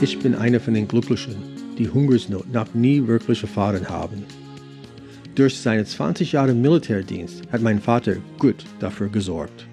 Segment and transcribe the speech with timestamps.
[0.00, 1.34] Ich bin einer von den Glücklichen,
[1.76, 4.22] die Hungersnot noch nie wirklich erfahren haben.
[5.34, 9.66] Durch seine 20 Jahre Militärdienst hat mein Vater gut dafür gesorgt.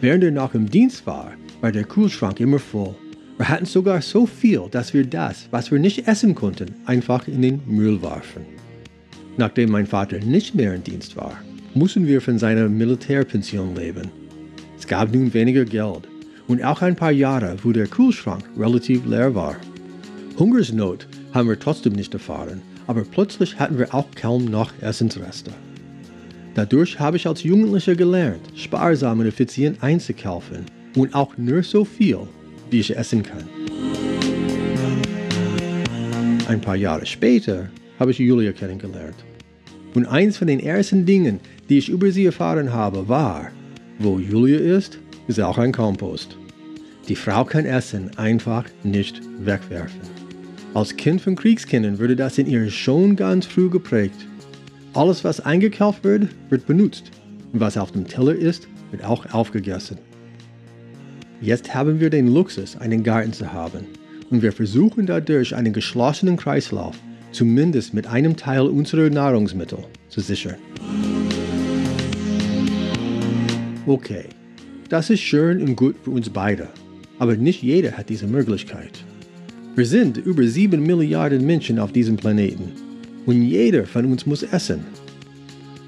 [0.00, 2.96] Während er noch im Dienst war, war der Kühlschrank immer voll.
[3.36, 7.40] Wir hatten sogar so viel, dass wir das, was wir nicht essen konnten, einfach in
[7.40, 8.44] den Müll warfen.
[9.36, 11.38] Nachdem mein Vater nicht mehr im Dienst war,
[11.74, 14.10] mussten wir von seiner Militärpension leben.
[14.76, 16.08] Es gab nun weniger Geld
[16.48, 19.56] und auch ein paar Jahre, wo der Kühlschrank relativ leer war.
[20.38, 25.52] Hungersnot haben wir trotzdem nicht erfahren, aber plötzlich hatten wir auch kaum noch Essensreste.
[26.54, 30.66] Dadurch habe ich als Jugendlicher gelernt, sparsam und effizient einzukaufen
[30.96, 32.18] und auch nur so viel,
[32.70, 33.44] wie ich essen kann.
[36.46, 39.16] Ein paar Jahre später habe ich Julia kennengelernt.
[39.94, 43.50] Und eins von den ersten Dingen, die ich über sie erfahren habe, war,
[43.98, 46.36] wo Julia ist, ist auch ein Kompost.
[47.08, 50.00] Die Frau kann Essen einfach nicht wegwerfen.
[50.72, 54.26] Als Kind von Kriegskindern wurde das in ihr schon ganz früh geprägt.
[54.94, 57.10] Alles, was eingekauft wird, wird benutzt.
[57.52, 59.98] Und was auf dem Teller ist, wird auch aufgegessen.
[61.40, 63.86] Jetzt haben wir den Luxus, einen Garten zu haben.
[64.30, 66.96] Und wir versuchen dadurch einen geschlossenen Kreislauf
[67.34, 70.56] zumindest mit einem Teil unserer Nahrungsmittel zu sichern.
[73.86, 74.24] Okay,
[74.88, 76.68] das ist schön und gut für uns beide,
[77.18, 79.04] aber nicht jeder hat diese Möglichkeit.
[79.76, 82.72] Wir sind über 7 Milliarden Menschen auf diesem Planeten
[83.26, 84.84] und jeder von uns muss essen.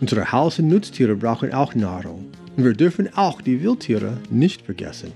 [0.01, 5.13] Unsere Haus- und Nutztiere brauchen auch Nahrung und wir dürfen auch die Wildtiere nicht vergessen.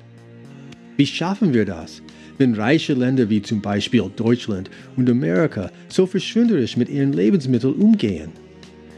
[0.96, 2.02] Wie schaffen wir das,
[2.38, 8.30] wenn reiche Länder wie zum Beispiel Deutschland und Amerika so verschwenderisch mit ihren Lebensmitteln umgehen?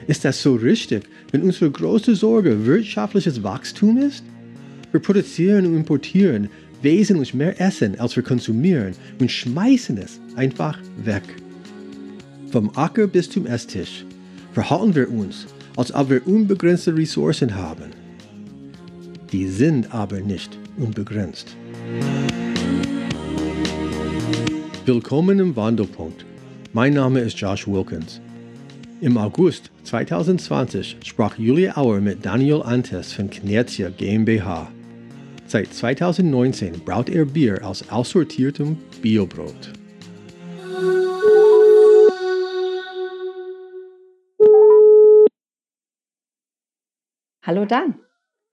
[0.07, 4.25] Ist das so richtig, wenn unsere große Sorge wirtschaftliches Wachstum ist?
[4.91, 6.49] Wir produzieren und importieren
[6.83, 11.23] wesentlich mehr Essen, als wir konsumieren und schmeißen es einfach weg.
[12.51, 14.05] Vom Acker bis zum Esstisch
[14.53, 17.91] verhalten wir uns, als ob wir unbegrenzte Ressourcen haben.
[19.33, 21.57] Die sind aber nicht unbegrenzt.
[24.85, 26.27] Willkommen im Wandelpunkt.
[26.73, 28.21] Mein Name ist Josh Wilkins.
[29.01, 34.71] Im August 2020 sprach Julia Auer mit Daniel Antes von Knertia GmbH.
[35.53, 39.75] Seit 2019 braut er Bier aus aussortiertem Biobrot.
[47.43, 48.01] Hallo Dan.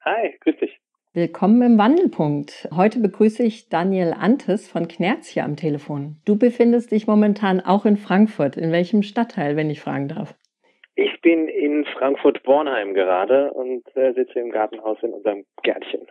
[0.04, 0.78] Hi, grüß dich.
[1.14, 2.68] Willkommen im Wandelpunkt.
[2.76, 6.18] Heute begrüße ich Daniel Antes von Knerzia am Telefon.
[6.26, 8.58] Du befindest dich momentan auch in Frankfurt.
[8.58, 10.36] In welchem Stadtteil, wenn ich fragen darf?
[10.96, 16.06] Ich bin in Frankfurt-Bornheim gerade und äh, sitze im Gartenhaus in unserem Gärtchen.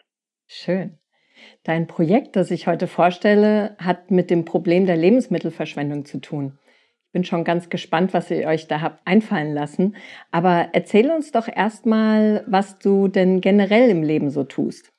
[0.50, 0.98] Schön.
[1.62, 6.58] Dein Projekt, das ich heute vorstelle, hat mit dem Problem der Lebensmittelverschwendung zu tun.
[7.06, 9.94] Ich bin schon ganz gespannt, was ihr euch da habt einfallen lassen.
[10.32, 14.90] Aber erzähl uns doch erstmal, was du denn generell im Leben so tust.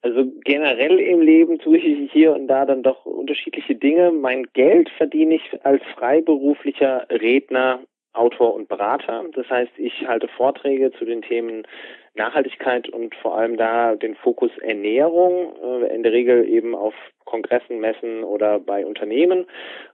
[0.00, 4.12] Also generell im Leben tue ich hier und da dann doch unterschiedliche Dinge.
[4.12, 7.80] Mein Geld verdiene ich als freiberuflicher Redner,
[8.14, 9.24] Autor und Berater.
[9.34, 11.66] Das heißt, ich halte Vorträge zu den Themen
[12.14, 16.94] Nachhaltigkeit und vor allem da den Fokus Ernährung, äh, in der Regel eben auf
[17.24, 19.46] Kongressen, Messen oder bei Unternehmen.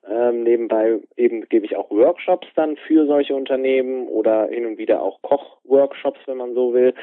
[0.08, 5.02] Ähm, nebenbei eben gebe ich auch Workshops dann für solche Unternehmen oder hin und wieder
[5.02, 6.94] auch Kochworkshops, wenn man so will.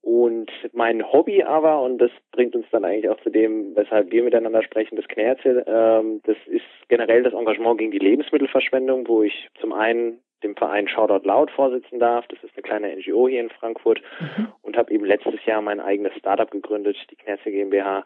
[0.00, 4.22] Und mein Hobby aber, und das bringt uns dann eigentlich auch zu dem, weshalb wir
[4.22, 9.48] miteinander sprechen, das Knärze, ähm, das ist generell das Engagement gegen die Lebensmittelverschwendung, wo ich
[9.60, 12.26] zum einen dem Verein Shoutout Loud vorsitzen darf.
[12.28, 14.48] Das ist eine kleine NGO hier in Frankfurt mhm.
[14.62, 18.04] und habe eben letztes Jahr mein eigenes Startup gegründet, die Knesse GmbH,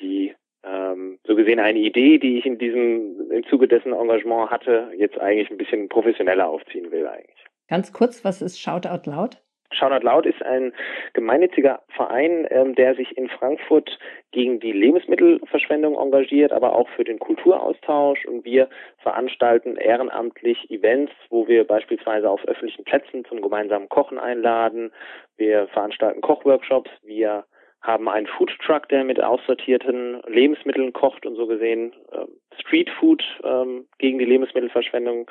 [0.00, 4.90] die ähm, so gesehen eine Idee, die ich in diesem im Zuge dessen Engagement hatte,
[4.96, 7.44] jetzt eigentlich ein bisschen professioneller aufziehen will eigentlich.
[7.68, 9.42] Ganz kurz, was ist Shoutout Loud?
[9.70, 10.72] Shoutout Laut ist ein
[11.12, 13.98] gemeinnütziger Verein, ähm, der sich in Frankfurt
[14.32, 18.24] gegen die Lebensmittelverschwendung engagiert, aber auch für den Kulturaustausch.
[18.26, 18.68] Und wir
[18.98, 24.92] veranstalten ehrenamtlich Events, wo wir beispielsweise auf öffentlichen Plätzen zum gemeinsamen Kochen einladen.
[25.36, 26.90] Wir veranstalten Kochworkshops.
[27.02, 27.44] Wir
[27.86, 32.26] haben einen Foodtruck, der mit aussortierten Lebensmitteln kocht und so gesehen äh,
[32.60, 35.30] Streetfood ähm, gegen die Lebensmittelverschwendung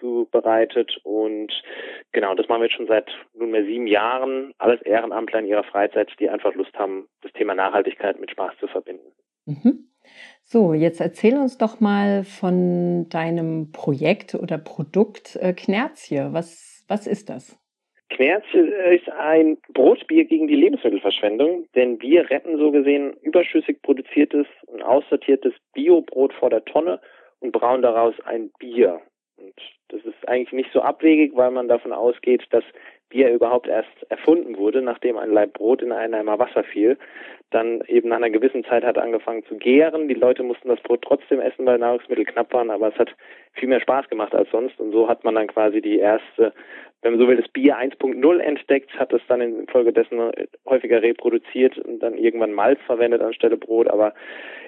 [0.00, 0.98] zubereitet.
[1.02, 1.52] Und
[2.12, 4.52] genau, das machen wir jetzt schon seit nunmehr sieben Jahren.
[4.58, 8.68] Alles Ehrenamtler in ihrer Freizeit, die einfach Lust haben, das Thema Nachhaltigkeit mit Spaß zu
[8.68, 9.12] verbinden.
[9.46, 9.88] Mhm.
[10.42, 16.28] So, jetzt erzähl uns doch mal von deinem Projekt oder Produkt äh, Knerzie.
[16.30, 17.58] Was, was ist das?
[18.08, 24.82] Knerzche ist ein Brotbier gegen die Lebensmittelverschwendung, denn wir retten so gesehen überschüssig produziertes und
[24.82, 27.00] aussortiertes Biobrot vor der Tonne
[27.40, 29.00] und brauen daraus ein Bier.
[29.38, 29.54] Und
[29.88, 32.64] das ist eigentlich nicht so abwegig, weil man davon ausgeht, dass
[33.08, 36.98] Bier überhaupt erst erfunden wurde, nachdem ein Laib Brot in einen Eimer Wasser fiel.
[37.50, 40.08] Dann eben nach einer gewissen Zeit hat angefangen zu gären.
[40.08, 43.14] Die Leute mussten das Brot trotzdem essen, weil Nahrungsmittel knapp waren, aber es hat
[43.52, 44.80] viel mehr Spaß gemacht als sonst.
[44.80, 46.52] Und so hat man dann quasi die erste,
[47.06, 50.32] wenn man so will, das Bier 1.0 entdeckt, hat es dann infolgedessen
[50.68, 53.88] häufiger reproduziert und dann irgendwann Malz verwendet anstelle Brot.
[53.88, 54.12] Aber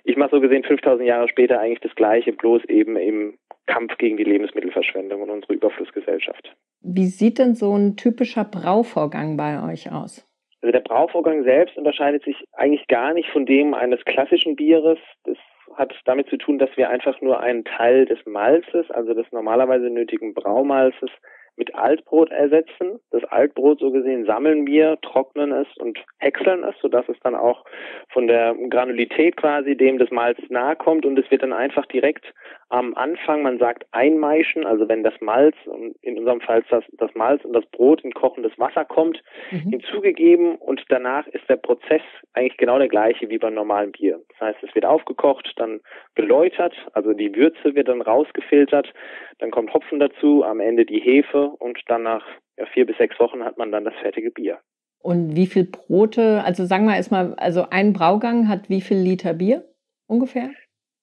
[0.04, 4.16] ich mache so gesehen 5000 Jahre später eigentlich das Gleiche, bloß eben im Kampf gegen
[4.16, 6.54] die Lebensmittelverschwendung und unsere Überflussgesellschaft.
[6.80, 10.24] Wie sieht denn so ein typischer Brauvorgang bei euch aus?
[10.62, 14.98] Also der Brauvorgang selbst unterscheidet sich eigentlich gar nicht von dem eines klassischen Bieres.
[15.24, 15.36] Das
[15.74, 19.90] hat damit zu tun, dass wir einfach nur einen Teil des Malzes, also des normalerweise
[19.90, 21.10] nötigen Braumalzes,
[21.58, 23.00] mit Altbrot ersetzen.
[23.10, 27.64] Das Altbrot so gesehen sammeln wir, trocknen es und häckseln es, sodass es dann auch
[28.10, 32.32] von der Granulität quasi dem des Malzes nahe kommt und es wird dann einfach direkt
[32.70, 35.56] am Anfang, man sagt einmeischen, also wenn das Malz,
[36.02, 39.70] in unserem Fall das, das Malz und das Brot in kochendes Wasser kommt, mhm.
[39.70, 42.02] hinzugegeben und danach ist der Prozess
[42.34, 44.20] eigentlich genau der gleiche wie beim normalen Bier.
[44.28, 45.80] Das heißt, es wird aufgekocht, dann
[46.14, 48.92] geläutert, also die Würze wird dann rausgefiltert,
[49.38, 52.24] dann kommt Hopfen dazu, am Ende die Hefe und dann nach
[52.56, 54.58] ja, vier bis sechs Wochen hat man dann das fertige Bier.
[55.00, 59.34] Und wie viel Brote, also sagen wir erstmal, also ein Braugang hat wie viel Liter
[59.34, 59.64] Bier
[60.06, 60.50] ungefähr?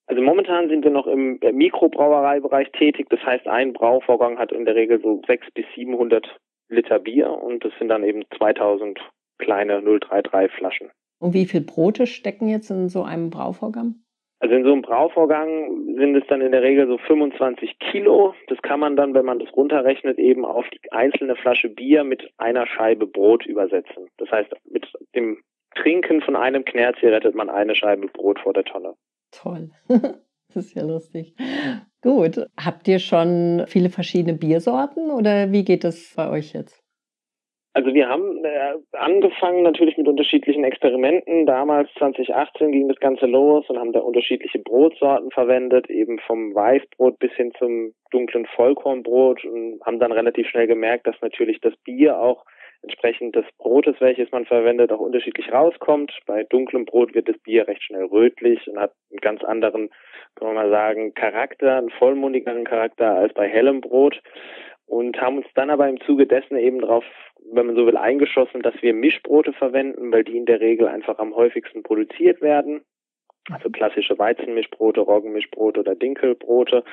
[0.08, 3.08] Also momentan sind wir noch im Mikrobrauereibereich tätig.
[3.10, 6.28] Das heißt, ein Brauvorgang hat in der Regel so 600 bis 700
[6.70, 9.00] Liter Bier und das sind dann eben 2000
[9.38, 10.90] kleine 033 Flaschen.
[11.20, 13.96] Und wie viel Brote stecken jetzt in so einem Brauvorgang?
[14.40, 18.36] Also in so einem Brauvorgang sind es dann in der Regel so 25 Kilo.
[18.48, 22.30] Das kann man dann, wenn man das runterrechnet, eben auf die einzelne Flasche Bier mit
[22.38, 24.08] einer Scheibe Brot übersetzen.
[24.18, 24.86] Das heißt, mit
[25.16, 25.38] dem
[25.76, 28.94] Trinken von einem Knerzi rettet man eine Scheibe Brot vor der Tonne.
[29.32, 29.72] Toll.
[30.54, 31.36] Das ist ja lustig.
[32.02, 32.40] Gut.
[32.56, 36.85] Habt ihr schon viele verschiedene Biersorten oder wie geht es bei euch jetzt?
[37.76, 41.46] Also wir haben äh, angefangen natürlich mit unterschiedlichen Experimenten.
[41.46, 47.20] Damals 2018 ging das Ganze los und haben da unterschiedliche Brotsorten verwendet, eben vom Weißbrot
[47.20, 52.18] bis hin zum dunklen Vollkornbrot und haben dann relativ schnell gemerkt, dass natürlich das Bier
[52.18, 52.46] auch
[52.82, 56.18] entsprechend des Brotes, welches man verwendet, auch unterschiedlich rauskommt.
[56.26, 59.90] Bei dunklem Brot wird das Bier recht schnell rötlich und hat einen ganz anderen,
[60.36, 64.22] kann man mal sagen, Charakter, einen vollmundigeren Charakter als bei hellem Brot
[64.86, 67.04] und haben uns dann aber im Zuge dessen eben darauf,
[67.52, 71.20] wenn man so will, eingeschossen, dass wir Mischbrote verwenden, weil die in der Regel einfach
[71.20, 72.82] am häufigsten produziert werden.
[73.52, 76.84] Also klassische Weizenmischbrote, Roggenmischbrote oder Dinkelbrote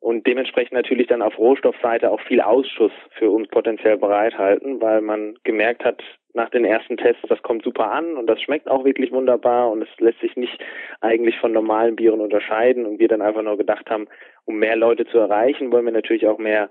[0.00, 5.38] und dementsprechend natürlich dann auf Rohstoffseite auch viel Ausschuss für uns potenziell bereithalten, weil man
[5.44, 6.02] gemerkt hat,
[6.34, 9.82] nach den ersten Tests, das kommt super an und das schmeckt auch wirklich wunderbar und
[9.82, 10.62] es lässt sich nicht
[11.00, 14.08] eigentlich von normalen Bieren unterscheiden und wir dann einfach nur gedacht haben,
[14.44, 16.70] um mehr Leute zu erreichen, wollen wir natürlich auch mehr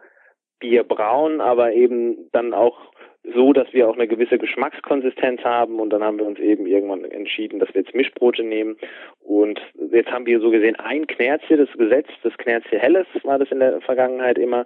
[0.64, 2.94] Bier brauen, aber eben dann auch
[3.36, 5.80] so, dass wir auch eine gewisse Geschmackskonsistenz haben.
[5.82, 8.78] Und dann haben wir uns eben irgendwann entschieden, dass wir jetzt Mischbrote nehmen.
[9.22, 9.60] Und
[9.92, 13.60] jetzt haben wir so gesehen ein Knerzchen, das Gesetz, das Knerzchen Helles war das in
[13.60, 14.66] der Vergangenheit immer,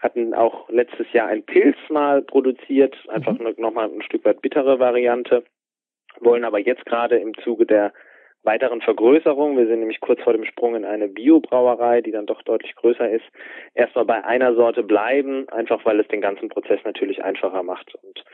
[0.00, 3.54] hatten auch letztes Jahr ein Pilz mal produziert, einfach mhm.
[3.56, 5.44] nochmal ein Stück weit bittere Variante,
[6.20, 7.92] wollen aber jetzt gerade im Zuge der
[8.42, 12.42] weiteren Vergrößerung, wir sind nämlich kurz vor dem Sprung in eine Biobrauerei, die dann doch
[12.42, 13.24] deutlich größer ist,
[13.74, 17.94] erstmal bei einer Sorte bleiben, einfach weil es den ganzen Prozess natürlich einfacher macht.
[17.94, 18.24] Und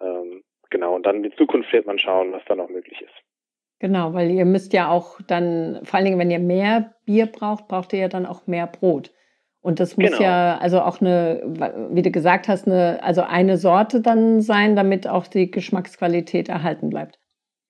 [0.00, 3.14] ähm, genau, und dann in Zukunft wird man schauen, was da noch möglich ist.
[3.78, 7.68] Genau, weil ihr müsst ja auch dann, vor allen Dingen, wenn ihr mehr Bier braucht,
[7.68, 9.12] braucht ihr ja dann auch mehr Brot.
[9.60, 10.22] Und das muss genau.
[10.22, 11.42] ja also auch eine,
[11.90, 16.88] wie du gesagt hast, eine, also eine Sorte dann sein, damit auch die Geschmacksqualität erhalten
[16.88, 17.18] bleibt.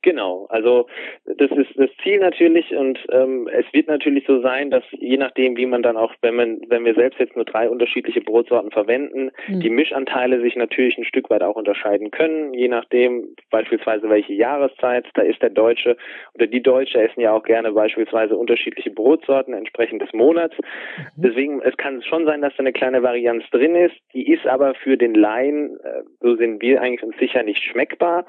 [0.07, 0.87] Genau, also
[1.25, 5.57] das ist das Ziel natürlich und ähm, es wird natürlich so sein, dass je nachdem,
[5.57, 9.33] wie man dann auch, wenn man, wenn wir selbst jetzt nur drei unterschiedliche Brotsorten verwenden,
[9.49, 9.59] mhm.
[9.59, 15.07] die Mischanteile sich natürlich ein Stück weit auch unterscheiden können, je nachdem beispielsweise welche Jahreszeit,
[15.15, 15.97] da ist der Deutsche
[16.35, 20.55] oder die Deutsche essen ja auch gerne beispielsweise unterschiedliche Brotsorten entsprechend des Monats.
[20.57, 21.03] Mhm.
[21.17, 24.75] Deswegen, es kann schon sein, dass da eine kleine Varianz drin ist, die ist aber
[24.75, 28.25] für den Laien, äh, so sind wir eigentlich uns sicher nicht schmeckbar.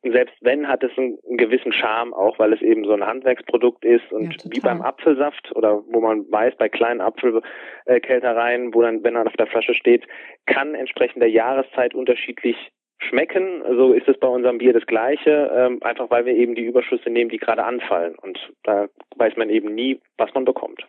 [0.00, 3.06] Und selbst wenn, hat es ein einen gewissen Charme, auch weil es eben so ein
[3.06, 8.82] Handwerksprodukt ist und ja, wie beim Apfelsaft oder wo man weiß, bei kleinen Apfelkältereien, wo
[8.82, 10.06] dann, wenn er auf der Flasche steht,
[10.46, 12.56] kann entsprechend der Jahreszeit unterschiedlich
[12.98, 13.62] schmecken.
[13.76, 17.10] So ist es bei unserem Bier das Gleiche, ähm, einfach weil wir eben die Überschüsse
[17.10, 18.14] nehmen, die gerade anfallen.
[18.16, 20.86] Und da weiß man eben nie, was man bekommt.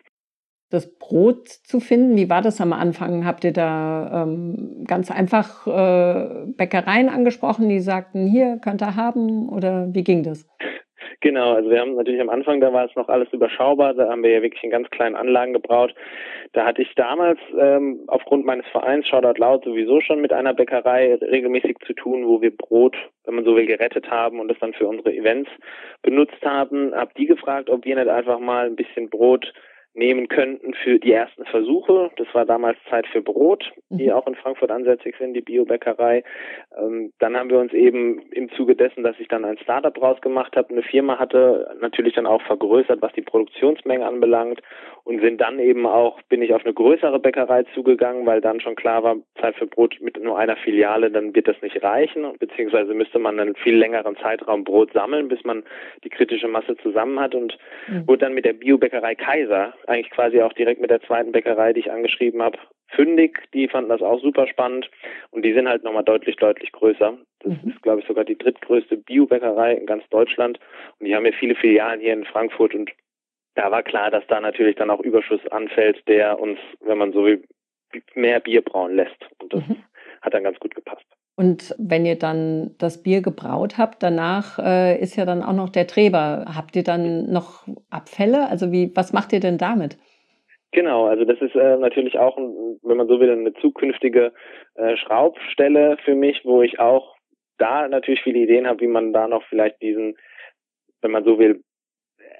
[0.70, 2.16] Das Brot zu finden?
[2.16, 3.26] Wie war das am Anfang?
[3.26, 9.50] Habt ihr da ähm, ganz einfach äh, Bäckereien angesprochen, die sagten, hier könnt ihr haben?
[9.50, 10.48] Oder wie ging das?
[11.22, 14.24] Genau, also wir haben natürlich am Anfang, da war es noch alles überschaubar, da haben
[14.24, 15.94] wir ja wirklich in ganz kleinen Anlagen gebraut.
[16.54, 21.16] Da hatte ich damals ähm, aufgrund meines Vereins Shoutout Loud sowieso schon mit einer Bäckerei
[21.16, 22.96] regelmäßig zu tun, wo wir Brot,
[23.26, 25.50] wenn man so will, gerettet haben und es dann für unsere Events
[26.04, 26.94] benutzt haben.
[26.96, 29.52] Hab die gefragt, ob wir nicht einfach mal ein bisschen Brot
[29.94, 32.12] nehmen könnten für die ersten Versuche.
[32.18, 34.12] Das war damals Zeit für Brot, die mhm.
[34.12, 36.24] auch in Frankfurt ansässig sind, die Biobäckerei.
[36.78, 40.22] Ähm, dann haben wir uns eben im Zuge dessen, dass ich dann ein Startup draus
[40.22, 44.62] gemacht habe, eine Firma hatte, natürlich dann auch vergrößert, was die Produktionsmenge anbelangt
[45.04, 48.76] und sind dann eben auch, bin ich auf eine größere Bäckerei zugegangen, weil dann schon
[48.76, 52.94] klar war, Zeit für Brot mit nur einer Filiale, dann wird das nicht reichen, beziehungsweise
[52.94, 55.64] müsste man einen viel längeren Zeitraum Brot sammeln, bis man
[56.04, 58.08] die kritische Masse zusammen hat und mhm.
[58.08, 61.82] wurde dann mit der Biobäckerei Kaiser eigentlich quasi auch direkt mit der zweiten Bäckerei, die
[61.82, 63.40] ich angeschrieben habe, fündig.
[63.54, 64.90] Die fanden das auch super spannend
[65.32, 67.18] und die sind halt nochmal deutlich, deutlich größer.
[67.40, 67.72] Das mhm.
[67.72, 70.60] ist, glaube ich, sogar die drittgrößte Biobäckerei in ganz Deutschland
[71.00, 72.92] und die haben ja viele Filialen hier in Frankfurt und
[73.56, 77.26] da war klar, dass da natürlich dann auch Überschuss anfällt, der uns, wenn man so
[77.26, 77.44] will,
[78.14, 79.18] mehr Bier brauen lässt.
[79.42, 79.84] Und das mhm.
[80.22, 81.06] hat dann ganz gut gepasst.
[81.40, 85.70] Und wenn ihr dann das Bier gebraut habt, danach äh, ist ja dann auch noch
[85.70, 86.44] der Treber.
[86.54, 88.50] Habt ihr dann noch Abfälle?
[88.50, 89.98] Also wie, was macht ihr denn damit?
[90.74, 94.34] Genau, also das ist äh, natürlich auch, wenn man so will, eine zukünftige
[94.76, 97.16] äh, Schraubstelle für mich, wo ich auch
[97.58, 100.18] da natürlich viele Ideen habe, wie man da noch vielleicht diesen,
[101.02, 101.64] wenn man so will,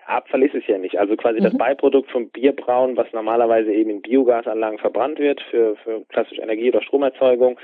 [0.08, 1.00] Abfall ist es ja nicht.
[1.00, 1.46] Also quasi mhm.
[1.46, 6.68] das Beiprodukt vom Bierbrauen, was normalerweise eben in Biogasanlagen verbrannt wird für, für klassische Energie-
[6.68, 7.58] oder Stromerzeugung,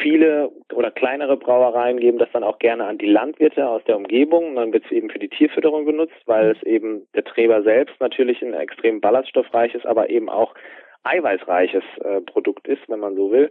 [0.00, 4.54] Viele oder kleinere Brauereien geben das dann auch gerne an die Landwirte aus der Umgebung.
[4.54, 8.40] dann wird es eben für die Tierfütterung genutzt, weil es eben der Treber selbst natürlich
[8.42, 10.54] ein extrem ballaststoffreiches, aber eben auch
[11.04, 13.50] eiweißreiches äh, Produkt ist, wenn man so will.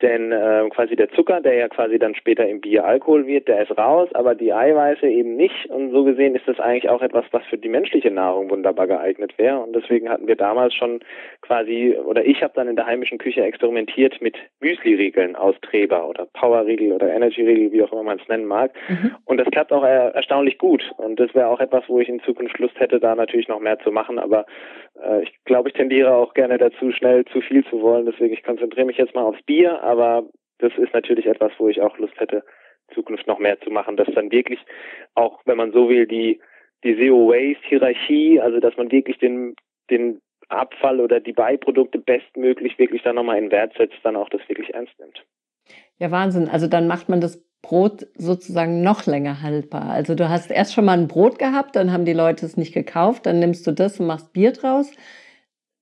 [0.00, 3.62] Denn äh, quasi der Zucker, der ja quasi dann später im Bier Alkohol wird, der
[3.62, 5.66] ist raus, aber die Eiweiße eben nicht.
[5.66, 9.36] Und so gesehen ist das eigentlich auch etwas, was für die menschliche Nahrung wunderbar geeignet
[9.38, 9.60] wäre.
[9.60, 11.00] Und deswegen hatten wir damals schon
[11.40, 16.26] quasi, oder ich habe dann in der heimischen Küche experimentiert mit Müsli-Riegeln aus Treber oder
[16.34, 18.72] Power-Riegel oder Energy-Riegel, wie auch immer man es nennen mag.
[18.88, 19.16] Mhm.
[19.24, 20.82] Und das klappt auch er erstaunlich gut.
[20.96, 23.78] Und das wäre auch etwas, wo ich in Zukunft Lust hätte, da natürlich noch mehr
[23.80, 24.18] zu machen.
[24.18, 24.46] Aber
[25.00, 28.06] äh, ich glaube, ich tendiere auch gerne dazu, schnell zu viel zu wollen.
[28.06, 30.24] Deswegen, ich konzentriere mich jetzt mal aufs Bier, aber
[30.58, 32.44] das ist natürlich etwas, wo ich auch Lust hätte,
[32.94, 34.60] Zukunft noch mehr zu machen, dass dann wirklich
[35.14, 36.40] auch, wenn man so will, die,
[36.84, 39.54] die Zero-Waste-Hierarchie, also dass man wirklich den,
[39.90, 44.46] den Abfall oder die Beiprodukte bestmöglich wirklich dann nochmal in Wert setzt, dann auch das
[44.48, 45.24] wirklich ernst nimmt.
[45.98, 46.48] Ja, Wahnsinn.
[46.48, 49.90] Also dann macht man das Brot sozusagen noch länger haltbar.
[49.90, 52.74] Also du hast erst schon mal ein Brot gehabt, dann haben die Leute es nicht
[52.74, 54.90] gekauft, dann nimmst du das und machst Bier draus.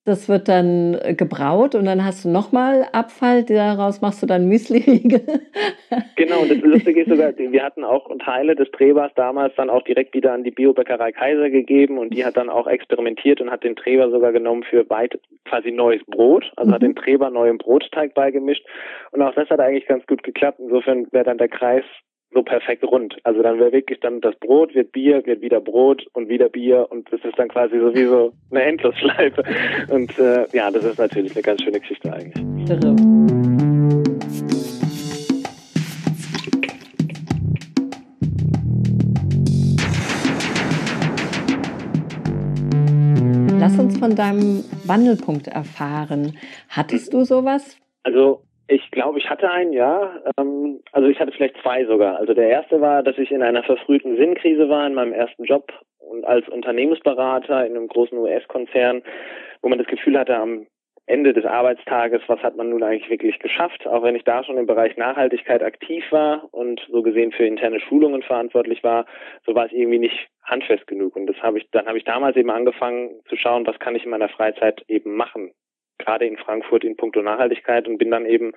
[0.06, 4.48] Das wird dann äh, gebraut und dann hast du nochmal Abfall, daraus machst du dann
[4.48, 5.20] Müsli-Riegel.
[6.16, 9.82] genau, und das Lustige ist sogar, wir hatten auch Teile des Trebers damals dann auch
[9.82, 13.62] direkt wieder an die Biobäckerei Kaiser gegeben und die hat dann auch experimentiert und hat
[13.62, 16.74] den Treber sogar genommen für weit quasi neues Brot, also mhm.
[16.74, 18.64] hat den Treber neuem Brotteig beigemischt
[19.10, 20.60] und auch das hat eigentlich ganz gut geklappt.
[20.60, 21.84] Insofern wäre dann der Kreis
[22.32, 23.16] so perfekt rund.
[23.24, 26.86] Also dann wäre wirklich dann das Brot wird Bier, wird wieder Brot und wieder Bier
[26.90, 29.42] und das ist dann quasi sowieso eine Endlosschleife.
[29.90, 32.70] Und äh, ja, das ist natürlich eine ganz schöne Geschichte eigentlich.
[32.70, 32.96] Irre.
[43.58, 46.38] Lass uns von deinem Wandelpunkt erfahren.
[46.68, 47.76] Hattest du sowas?
[48.04, 50.20] Also ich glaube, ich hatte einen, ja.
[50.38, 52.16] Ähm, also ich hatte vielleicht zwei sogar.
[52.18, 55.72] Also der erste war, dass ich in einer verfrühten Sinnkrise war in meinem ersten Job
[55.98, 59.02] und als Unternehmensberater in einem großen US-Konzern,
[59.62, 60.66] wo man das Gefühl hatte, am
[61.06, 63.84] Ende des Arbeitstages, was hat man nun eigentlich wirklich geschafft?
[63.86, 67.80] Auch wenn ich da schon im Bereich Nachhaltigkeit aktiv war und so gesehen für interne
[67.80, 69.06] Schulungen verantwortlich war,
[69.44, 71.16] so war es irgendwie nicht handfest genug.
[71.16, 74.04] Und das habe ich, dann habe ich damals eben angefangen zu schauen, was kann ich
[74.04, 75.50] in meiner Freizeit eben machen?
[76.00, 78.52] Gerade in Frankfurt in puncto Nachhaltigkeit und bin dann eben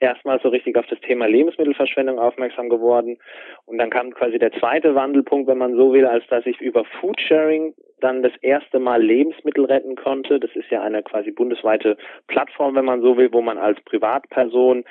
[0.00, 3.18] erstmal so richtig auf das Thema Lebensmittelverschwendung aufmerksam geworden.
[3.66, 6.84] Und dann kam quasi der zweite Wandelpunkt, wenn man so will, als dass ich über
[7.00, 10.40] Foodsharing dann das erste Mal Lebensmittel retten konnte.
[10.40, 11.96] Das ist ja eine quasi bundesweite
[12.26, 14.84] Plattform, wenn man so will, wo man als Privatperson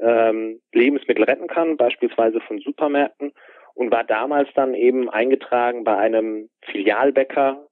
[0.00, 3.32] ähm, Lebensmittel retten kann, beispielsweise von Supermärkten
[3.74, 7.66] und war damals dann eben eingetragen bei einem Filialbäcker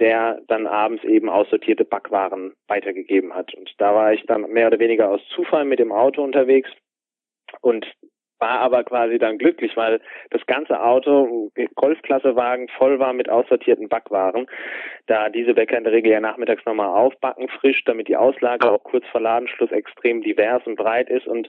[0.00, 3.54] der dann abends eben aussortierte Backwaren weitergegeben hat.
[3.54, 6.70] Und da war ich dann mehr oder weniger aus Zufall mit dem Auto unterwegs
[7.60, 7.86] und
[8.40, 14.46] war aber quasi dann glücklich, weil das ganze Auto, Golfklassewagen, voll war mit aussortierten Backwaren.
[15.06, 18.82] Da diese Bäcker in der Regel ja nachmittags nochmal aufbacken, frisch, damit die Auslage auch
[18.82, 21.26] kurz vor Ladenschluss extrem divers und breit ist.
[21.26, 21.48] Und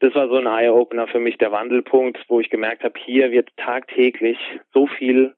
[0.00, 3.50] das war so ein Eye-Opener für mich, der Wandelpunkt, wo ich gemerkt habe, hier wird
[3.56, 4.38] tagtäglich
[4.72, 5.34] so viel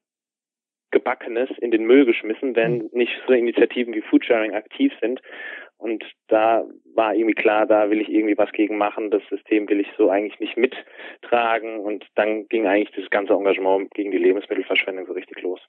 [0.91, 2.89] Gebackenes in den Müll geschmissen, wenn mhm.
[2.91, 5.21] nicht so Initiativen wie Foodsharing aktiv sind.
[5.77, 9.11] Und da war irgendwie klar, da will ich irgendwie was gegen machen.
[9.11, 11.79] Das System will ich so eigentlich nicht mittragen.
[11.79, 15.61] Und dann ging eigentlich das ganze Engagement gegen die Lebensmittelverschwendung so richtig los.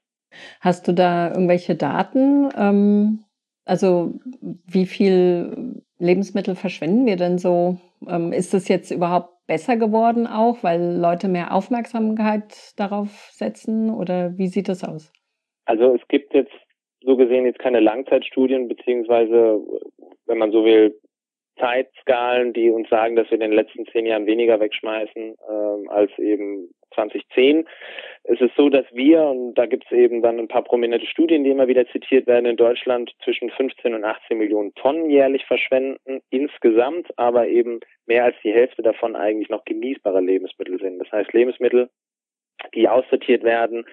[0.60, 2.48] Hast du da irgendwelche Daten?
[2.56, 3.24] Ähm,
[3.64, 4.18] also
[4.66, 7.78] wie viel Lebensmittel verschwenden wir denn so?
[8.08, 13.90] Ähm, ist es jetzt überhaupt besser geworden auch, weil Leute mehr Aufmerksamkeit darauf setzen?
[13.90, 15.12] Oder wie sieht das aus?
[15.64, 16.54] Also es gibt jetzt
[17.00, 19.60] so gesehen jetzt keine Langzeitstudien, beziehungsweise,
[20.26, 20.96] wenn man so will,
[21.58, 26.16] Zeitskalen, die uns sagen, dass wir in den letzten zehn Jahren weniger wegschmeißen ähm, als
[26.18, 27.66] eben 2010.
[28.24, 31.44] Es ist so, dass wir, und da gibt es eben dann ein paar prominente Studien,
[31.44, 36.20] die immer wieder zitiert werden, in Deutschland zwischen 15 und 18 Millionen Tonnen jährlich verschwenden
[36.30, 40.98] insgesamt, aber eben mehr als die Hälfte davon eigentlich noch genießbare Lebensmittel sind.
[40.98, 41.88] Das heißt Lebensmittel,
[42.74, 43.84] die aussortiert werden,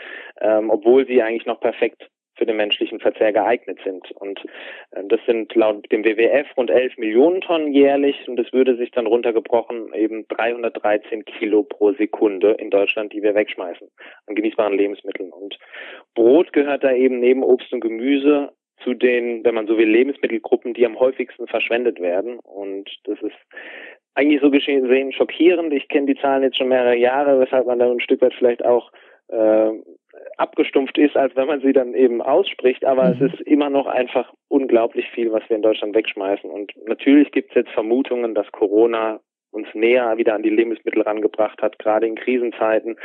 [0.41, 4.11] ähm, obwohl sie eigentlich noch perfekt für den menschlichen Verzehr geeignet sind.
[4.11, 4.39] Und
[4.91, 8.91] äh, das sind laut dem WWF rund 11 Millionen Tonnen jährlich und es würde sich
[8.91, 13.87] dann runtergebrochen eben 313 Kilo pro Sekunde in Deutschland, die wir wegschmeißen
[14.27, 15.31] an genießbaren Lebensmitteln.
[15.31, 15.57] Und
[16.15, 18.51] Brot gehört da eben neben Obst und Gemüse
[18.83, 22.39] zu den, wenn man so will, Lebensmittelgruppen, die am häufigsten verschwendet werden.
[22.39, 23.35] Und das ist
[24.13, 25.73] eigentlich so gesehen schockierend.
[25.73, 28.65] Ich kenne die Zahlen jetzt schon mehrere Jahre, weshalb man da ein Stück weit vielleicht
[28.65, 28.91] auch
[29.29, 29.71] äh,
[30.37, 32.85] abgestumpft ist, als wenn man sie dann eben ausspricht.
[32.85, 33.25] Aber mhm.
[33.25, 36.49] es ist immer noch einfach unglaublich viel, was wir in Deutschland wegschmeißen.
[36.49, 39.19] Und natürlich gibt es jetzt Vermutungen, dass Corona
[39.51, 42.97] uns näher wieder an die Lebensmittel rangebracht hat, gerade in Krisenzeiten.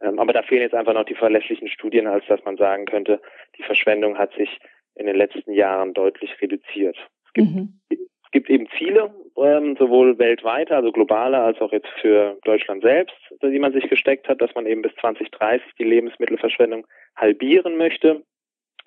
[0.00, 3.20] Ähm, aber da fehlen jetzt einfach noch die verlässlichen Studien, als dass man sagen könnte,
[3.58, 4.58] die Verschwendung hat sich
[4.94, 6.96] in den letzten Jahren deutlich reduziert.
[7.26, 7.78] Es gibt mhm
[8.32, 13.58] gibt eben Ziele, ähm, sowohl weltweit, also globale, als auch jetzt für Deutschland selbst, die
[13.58, 16.86] man sich gesteckt hat, dass man eben bis 2030 die Lebensmittelverschwendung
[17.16, 18.22] halbieren möchte.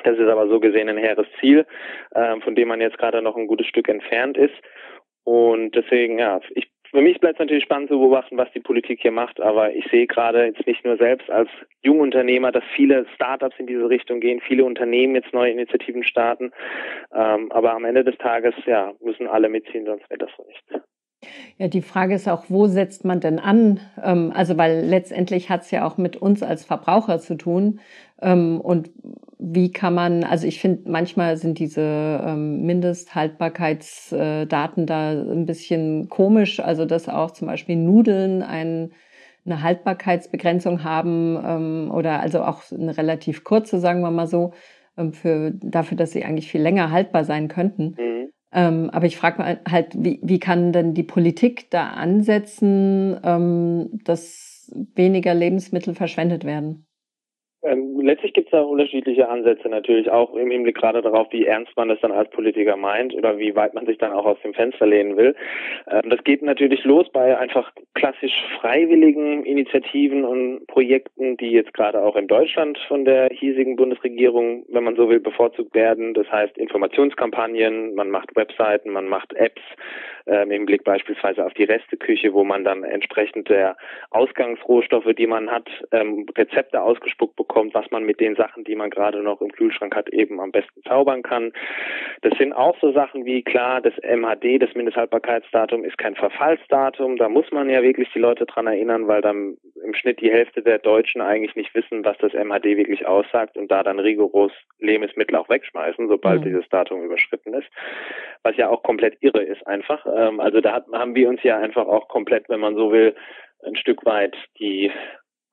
[0.03, 1.65] Das ist aber so gesehen ein hehres Ziel,
[2.11, 4.53] äh, von dem man jetzt gerade noch ein gutes Stück entfernt ist.
[5.23, 9.01] Und deswegen, ja, ich für mich bleibt es natürlich spannend zu beobachten, was die Politik
[9.01, 11.49] hier macht, aber ich sehe gerade jetzt nicht nur selbst als
[11.83, 16.51] Jungunternehmer, dass viele Startups in diese Richtung gehen, viele Unternehmen jetzt neue Initiativen starten,
[17.13, 20.85] ähm, aber am Ende des Tages ja, müssen alle mitziehen, sonst wird das so nicht.
[21.57, 23.81] Ja, die Frage ist auch, wo setzt man denn an?
[24.01, 27.81] Ähm, also, weil letztendlich hat es ja auch mit uns als Verbraucher zu tun.
[28.21, 28.91] Ähm, und
[29.37, 36.59] wie kann man, also ich finde, manchmal sind diese ähm, Mindesthaltbarkeitsdaten da ein bisschen komisch.
[36.59, 38.91] Also, dass auch zum Beispiel Nudeln ein,
[39.45, 44.53] eine Haltbarkeitsbegrenzung haben ähm, oder also auch eine relativ kurze, sagen wir mal so,
[44.97, 47.95] ähm, für, dafür, dass sie eigentlich viel länger haltbar sein könnten.
[47.97, 48.29] Mhm.
[48.53, 53.99] Ähm, aber ich frage mal halt, wie, wie kann denn die Politik da ansetzen, ähm,
[54.05, 56.85] dass weniger Lebensmittel verschwendet werden?
[57.65, 61.75] Ähm, letztlich gibt es da unterschiedliche Ansätze natürlich auch im Hinblick gerade darauf, wie ernst
[61.75, 64.53] man das dann als Politiker meint oder wie weit man sich dann auch aus dem
[64.53, 65.35] Fenster lehnen will.
[65.89, 72.01] Ähm, das geht natürlich los bei einfach klassisch freiwilligen Initiativen und Projekten, die jetzt gerade
[72.03, 76.13] auch in Deutschland von der hiesigen Bundesregierung, wenn man so will, bevorzugt werden.
[76.13, 79.61] Das heißt Informationskampagnen, man macht Webseiten, man macht Apps
[80.25, 83.77] im Blick beispielsweise auf die Resteküche, wo man dann entsprechend der
[84.09, 88.89] Ausgangsrohstoffe, die man hat, ähm, Rezepte ausgespuckt bekommt, was man mit den Sachen, die man
[88.89, 91.53] gerade noch im Kühlschrank hat, eben am besten zaubern kann.
[92.21, 97.17] Das sind auch so Sachen wie klar, das MHD, das Mindesthaltbarkeitsdatum, ist kein Verfallsdatum.
[97.17, 100.61] Da muss man ja wirklich die Leute dran erinnern, weil dann im Schnitt die Hälfte
[100.61, 105.35] der Deutschen eigentlich nicht wissen, was das MHD wirklich aussagt und da dann rigoros Lebensmittel
[105.35, 106.45] auch wegschmeißen, sobald mhm.
[106.45, 107.67] dieses Datum überschritten ist.
[108.43, 110.05] Was ja auch komplett irre ist einfach.
[110.05, 113.15] Ähm, also da haben wir uns ja einfach auch komplett, wenn man so will,
[113.65, 114.91] ein Stück weit die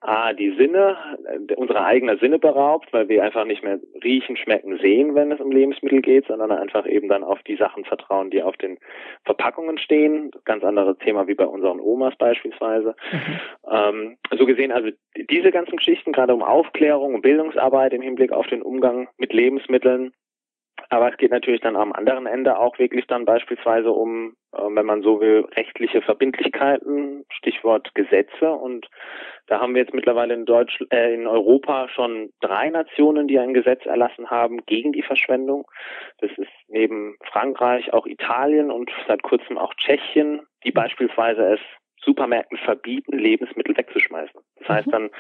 [0.03, 4.79] A, die Sinne, äh, unsere eigenen Sinne beraubt, weil wir einfach nicht mehr riechen, schmecken,
[4.79, 8.43] sehen, wenn es um Lebensmittel geht, sondern einfach eben dann auf die Sachen vertrauen, die
[8.43, 8.79] auf den
[9.25, 10.33] Verpackungen stehen.
[10.45, 12.97] Ganz anderes Thema wie bei unseren Omas beispielsweise.
[13.13, 13.41] Mhm.
[13.71, 14.91] Ähm, so gesehen, also
[15.31, 20.13] diese ganzen Geschichten, gerade um Aufklärung und Bildungsarbeit im Hinblick auf den Umgang mit Lebensmitteln,
[20.93, 24.85] aber es geht natürlich dann am anderen Ende auch wirklich dann beispielsweise um, äh, wenn
[24.85, 28.51] man so will, rechtliche Verbindlichkeiten, Stichwort Gesetze.
[28.51, 28.89] Und
[29.47, 33.55] da haben wir jetzt mittlerweile in Deutsch, äh, in Europa schon drei Nationen, die ein
[33.55, 35.67] Gesetz erlassen haben gegen die Verschwendung.
[36.19, 41.61] Das ist neben Frankreich auch Italien und seit kurzem auch Tschechien, die beispielsweise es
[42.05, 44.41] Supermärkten verbieten, Lebensmittel wegzuschmeißen.
[44.59, 44.91] Das heißt mhm.
[44.91, 45.11] dann,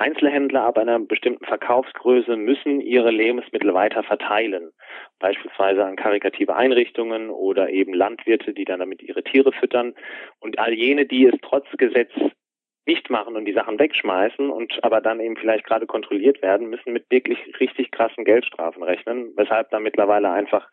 [0.00, 4.70] Einzelhändler ab einer bestimmten Verkaufsgröße müssen ihre Lebensmittel weiter verteilen,
[5.18, 9.94] beispielsweise an karikative Einrichtungen oder eben Landwirte, die dann damit ihre Tiere füttern.
[10.40, 12.12] Und all jene, die es trotz Gesetz
[12.88, 16.94] nicht machen und die Sachen wegschmeißen und aber dann eben vielleicht gerade kontrolliert werden, müssen
[16.94, 20.70] mit wirklich richtig krassen Geldstrafen rechnen, weshalb da mittlerweile einfach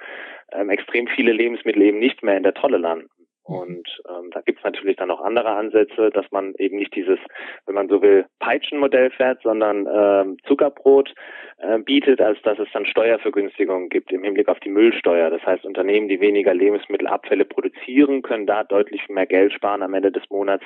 [0.54, 3.10] ähm, extrem viele Lebensmittel eben nicht mehr in der Tolle landen.
[3.46, 7.20] Und ähm, da gibt's natürlich dann auch andere Ansätze, dass man eben nicht dieses,
[7.68, 11.14] wenn man so will, Peitschenmodell fährt, sondern ähm, Zuckerbrot
[11.60, 15.30] äh, bietet, als dass es dann Steuervergünstigungen gibt im Hinblick auf die Müllsteuer.
[15.30, 20.12] Das heißt, Unternehmen, die weniger Lebensmittelabfälle produzieren, können da deutlich mehr Geld sparen am Ende
[20.12, 20.66] des Monats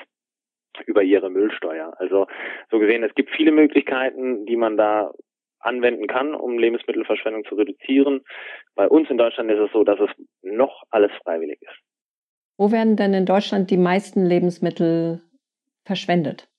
[0.86, 1.94] über ihre Müllsteuer.
[1.98, 2.28] Also
[2.72, 5.12] so gesehen, es gibt viele Möglichkeiten, die man da
[5.60, 8.22] anwenden kann, um Lebensmittelverschwendung zu reduzieren.
[8.76, 10.10] Bei uns in Deutschland ist es so, dass es
[10.42, 11.89] noch alles freiwillig ist.
[12.60, 15.22] Wo werden denn in Deutschland die meisten Lebensmittel
[15.86, 16.50] verschwendet?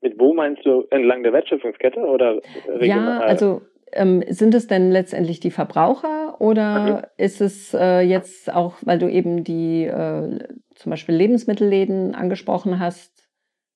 [0.00, 3.20] Mit wo meinst du entlang der Wertschöpfungskette oder regional?
[3.20, 7.02] Ja, also ähm, sind es denn letztendlich die Verbraucher oder mhm.
[7.16, 10.40] ist es äh, jetzt auch, weil du eben die äh,
[10.74, 13.28] zum Beispiel Lebensmittelläden angesprochen hast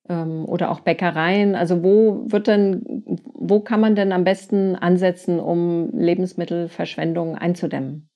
[0.09, 1.55] ähm, oder auch Bäckereien?
[1.55, 8.09] Also wo wird denn, wo kann man denn am besten ansetzen, um Lebensmittelverschwendung einzudämmen?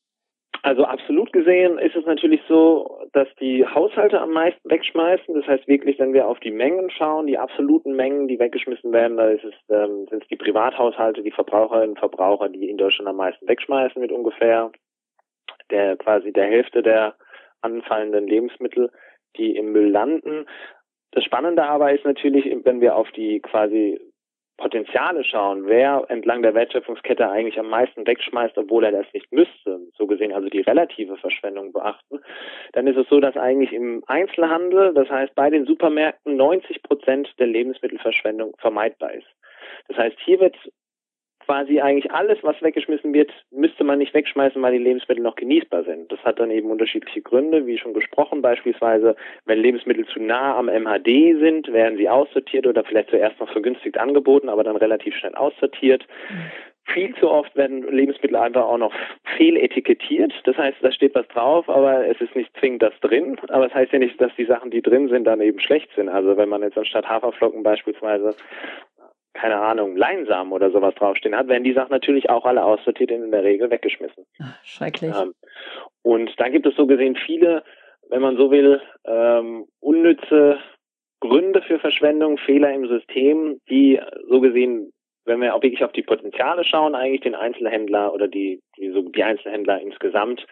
[0.66, 5.32] Also absolut gesehen ist es natürlich so, dass die Haushalte am meisten wegschmeißen.
[5.32, 9.16] Das heißt wirklich, wenn wir auf die Mengen schauen, die absoluten Mengen, die weggeschmissen werden,
[9.16, 13.08] da ist es, ähm, sind es die Privathaushalte, die Verbraucherinnen und Verbraucher, die in Deutschland
[13.08, 14.72] am meisten wegschmeißen mit ungefähr
[15.70, 17.14] der quasi der Hälfte der
[17.60, 18.90] anfallenden Lebensmittel,
[19.36, 20.46] die im Müll landen.
[21.12, 24.00] Das Spannende aber ist natürlich, wenn wir auf die quasi
[24.56, 29.80] Potenziale schauen, wer entlang der Wertschöpfungskette eigentlich am meisten wegschmeißt, obwohl er das nicht müsste,
[29.96, 32.20] so gesehen also die relative Verschwendung beachten,
[32.72, 37.32] dann ist es so, dass eigentlich im Einzelhandel, das heißt bei den Supermärkten 90 Prozent
[37.38, 39.28] der Lebensmittelverschwendung vermeidbar ist.
[39.88, 40.56] Das heißt, hier wird
[41.46, 45.84] quasi eigentlich alles, was weggeschmissen wird, müsste man nicht wegschmeißen, weil die Lebensmittel noch genießbar
[45.84, 46.10] sind.
[46.10, 50.66] Das hat dann eben unterschiedliche Gründe, wie schon gesprochen, beispielsweise, wenn Lebensmittel zu nah am
[50.66, 55.34] MHD sind, werden sie aussortiert oder vielleicht zuerst noch vergünstigt angeboten, aber dann relativ schnell
[55.34, 56.06] aussortiert.
[56.88, 58.92] Viel zu oft werden Lebensmittel einfach auch noch
[59.36, 60.32] fehletikettiert.
[60.44, 63.36] Das heißt, da steht was drauf, aber es ist nicht zwingend das drin.
[63.48, 65.90] Aber es das heißt ja nicht, dass die Sachen, die drin sind, dann eben schlecht
[65.96, 66.08] sind.
[66.08, 68.36] Also wenn man jetzt anstatt Haferflocken beispielsweise
[69.36, 73.24] keine Ahnung, Leinsamen oder sowas draufstehen hat, werden die Sachen natürlich auch alle aussortiert und
[73.24, 74.24] in der Regel weggeschmissen.
[74.42, 75.14] Ach, schrecklich.
[75.14, 75.34] Ähm,
[76.02, 77.62] und dann gibt es so gesehen viele,
[78.08, 80.58] wenn man so will, ähm, unnütze
[81.20, 84.92] Gründe für Verschwendung, Fehler im System, die so gesehen,
[85.24, 89.02] wenn wir auch wirklich auf die Potenziale schauen, eigentlich den Einzelhändler oder die, die, so
[89.02, 90.46] die Einzelhändler insgesamt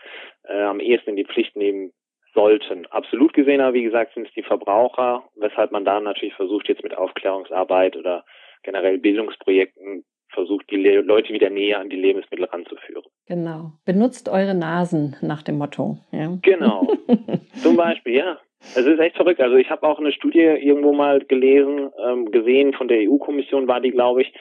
[0.44, 1.92] äh, am ehesten in die Pflicht nehmen
[2.34, 2.86] sollten.
[2.86, 6.82] Absolut gesehen aber, wie gesagt, sind es die Verbraucher, weshalb man da natürlich versucht, jetzt
[6.82, 8.24] mit Aufklärungsarbeit oder
[8.64, 13.04] generell Bildungsprojekten versucht, die Le Leute wieder näher an die Lebensmittel ranzuführen.
[13.26, 13.72] Genau.
[13.84, 15.98] Benutzt eure Nasen nach dem Motto.
[16.10, 16.36] Ja.
[16.42, 16.88] Genau.
[17.62, 18.38] Zum Beispiel, ja.
[18.74, 19.40] Es ist echt verrückt.
[19.40, 23.80] Also ich habe auch eine Studie irgendwo mal gelesen, ähm, gesehen von der EU-Kommission war
[23.80, 24.32] die, glaube ich,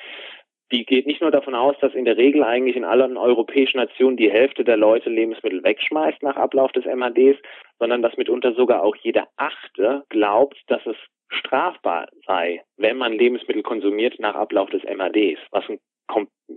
[0.71, 4.17] die geht nicht nur davon aus, dass in der Regel eigentlich in allen europäischen Nationen
[4.17, 7.37] die Hälfte der Leute Lebensmittel wegschmeißt nach Ablauf des MHDs,
[7.79, 10.95] sondern dass mitunter sogar auch jeder Achte glaubt, dass es
[11.33, 15.79] strafbar sei, wenn man Lebensmittel konsumiert nach Ablauf des MADs, was ein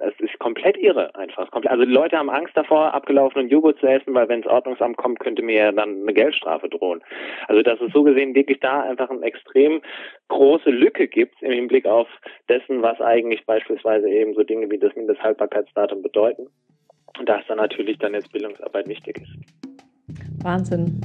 [0.01, 1.51] es ist komplett irre einfach.
[1.53, 5.43] Also Leute haben Angst davor, abgelaufenen Joghurt zu essen, weil wenn das Ordnungsamt kommt, könnte
[5.43, 7.03] mir ja dann eine Geldstrafe drohen.
[7.47, 9.81] Also dass es so gesehen wirklich da einfach eine extrem
[10.29, 12.09] große Lücke gibt im Hinblick auf
[12.49, 16.49] dessen, was eigentlich beispielsweise eben so Dinge wie das Mindesthaltbarkeitsdatum bedeuten.
[17.19, 20.45] Und dass dann natürlich dann jetzt Bildungsarbeit wichtig ist.
[20.45, 21.01] Wahnsinn.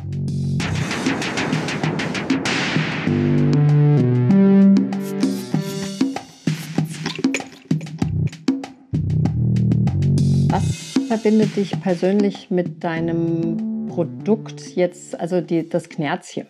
[11.11, 16.47] Verbindet dich persönlich mit deinem Produkt jetzt, also die, das Knerzchen?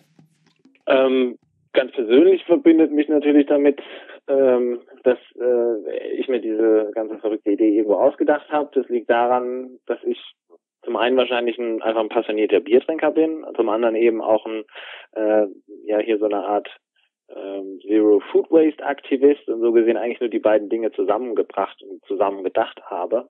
[0.86, 1.36] Ähm,
[1.72, 3.80] ganz persönlich verbindet mich natürlich damit,
[4.28, 8.70] ähm, dass äh, ich mir diese ganze verrückte Idee irgendwo ausgedacht habe.
[8.74, 10.18] Das liegt daran, dass ich
[10.84, 14.64] zum einen wahrscheinlich ein, einfach ein passionierter Biertrinker bin, zum anderen eben auch ein,
[15.12, 15.46] äh,
[15.84, 16.68] ja, hier so eine Art
[17.34, 22.04] ähm, Zero Food Waste Aktivist und so gesehen eigentlich nur die beiden Dinge zusammengebracht und
[22.04, 23.28] zusammengedacht habe.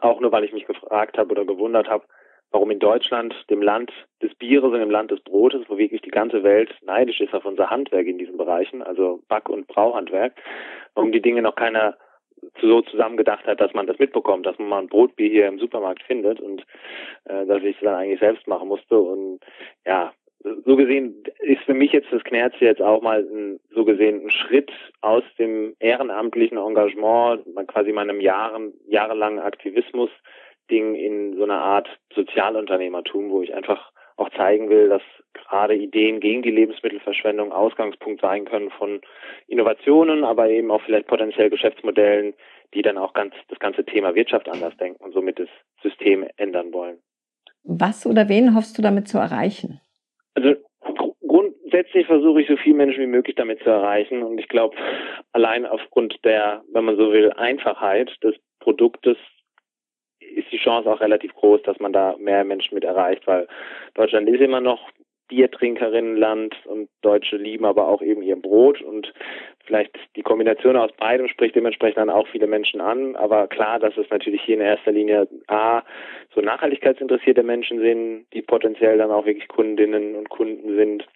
[0.00, 2.04] Auch nur, weil ich mich gefragt habe oder gewundert habe,
[2.50, 6.10] warum in Deutschland, dem Land des Bieres und dem Land des Brotes, wo wirklich die
[6.10, 10.34] ganze Welt neidisch ist auf unser Handwerk in diesen Bereichen, also Back- und Brauhandwerk,
[10.94, 11.96] warum die Dinge noch keiner
[12.60, 16.02] so zusammengedacht hat, dass man das mitbekommt, dass man mal ein Brotbier hier im Supermarkt
[16.02, 16.64] findet und
[17.24, 18.98] äh, dass ich es dann eigentlich selbst machen musste.
[18.98, 19.40] Und
[19.84, 20.12] ja,
[20.64, 24.30] so gesehen ist für mich jetzt das Knerz jetzt auch mal ein, so gesehen ein
[24.30, 33.30] Schritt aus dem ehrenamtlichen Engagement, quasi meinem Jahren, jahrelangen Aktivismus-Ding in so eine Art Sozialunternehmertum,
[33.30, 35.02] wo ich einfach auch zeigen will, dass
[35.32, 39.00] gerade Ideen gegen die Lebensmittelverschwendung Ausgangspunkt sein können von
[39.48, 42.34] Innovationen, aber eben auch vielleicht potenziell Geschäftsmodellen,
[42.74, 45.48] die dann auch ganz das ganze Thema Wirtschaft anders denken und somit das
[45.82, 46.98] System ändern wollen.
[47.64, 49.80] Was oder wen hoffst du damit zu erreichen?
[50.34, 50.54] Also
[51.26, 54.22] grundsätzlich versuche ich so viele Menschen wie möglich damit zu erreichen.
[54.22, 54.76] Und ich glaube,
[55.32, 59.16] allein aufgrund der, wenn man so will, Einfachheit des Produktes
[60.20, 63.46] ist die Chance auch relativ groß, dass man da mehr Menschen mit erreicht, weil
[63.94, 64.90] Deutschland ist immer noch
[65.28, 69.12] Biertrinkerinnenland und Deutsche lieben aber auch eben ihr Brot und
[69.64, 73.16] vielleicht die Kombination aus beidem spricht dementsprechend dann auch viele Menschen an.
[73.16, 75.82] Aber klar, dass es natürlich hier in erster Linie A,
[76.34, 81.06] so nachhaltigkeitsinteressierte Menschen sind, die potenziell dann auch wirklich Kundinnen und Kunden sind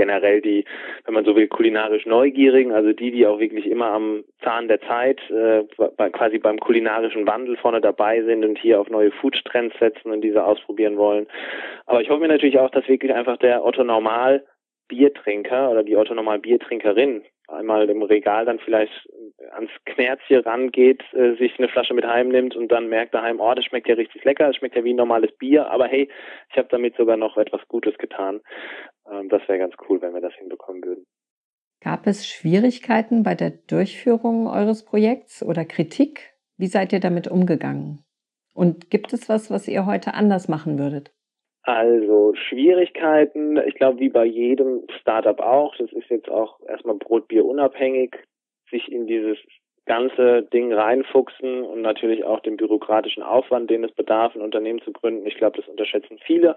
[0.00, 0.64] generell die,
[1.04, 4.80] wenn man so will, kulinarisch Neugierigen, also die, die auch wirklich immer am Zahn der
[4.80, 5.62] Zeit, äh,
[6.12, 10.42] quasi beim kulinarischen Wandel vorne dabei sind und hier auf neue Food-Trends setzen und diese
[10.42, 11.26] ausprobieren wollen.
[11.84, 14.42] Aber ich hoffe mir natürlich auch, dass wirklich einfach der Otto Normal
[14.90, 18.92] Biertrinker oder die Otto Normal Biertrinkerin einmal im Regal dann vielleicht
[19.52, 23.64] ans Knerzchen rangeht, äh, sich eine Flasche mit heimnimmt und dann merkt daheim, oh, das
[23.64, 26.08] schmeckt ja richtig lecker, das schmeckt ja wie ein normales Bier, aber hey,
[26.50, 28.40] ich habe damit sogar noch etwas Gutes getan.
[29.10, 31.06] Ähm, das wäre ganz cool, wenn wir das hinbekommen würden.
[31.82, 36.34] Gab es Schwierigkeiten bei der Durchführung eures Projekts oder Kritik?
[36.58, 38.04] Wie seid ihr damit umgegangen?
[38.54, 41.12] Und gibt es was, was ihr heute anders machen würdet?
[41.70, 47.44] Also Schwierigkeiten, ich glaube wie bei jedem Startup auch, das ist jetzt auch erstmal Brotbier
[47.44, 48.16] unabhängig,
[48.70, 49.38] sich in dieses
[49.86, 54.92] ganze Ding reinfuchsen und natürlich auch den bürokratischen Aufwand, den es bedarf, ein Unternehmen zu
[54.92, 55.24] gründen.
[55.26, 56.56] Ich glaube, das unterschätzen viele.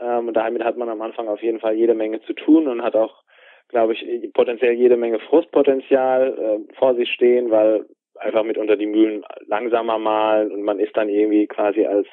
[0.00, 2.82] Ähm, und damit hat man am Anfang auf jeden Fall jede Menge zu tun und
[2.82, 3.22] hat auch,
[3.68, 7.86] glaube ich, potenziell jede Menge Frustpotenzial äh, vor sich stehen, weil
[8.20, 12.06] einfach mit unter die Mühlen langsamer malen und man ist dann irgendwie quasi als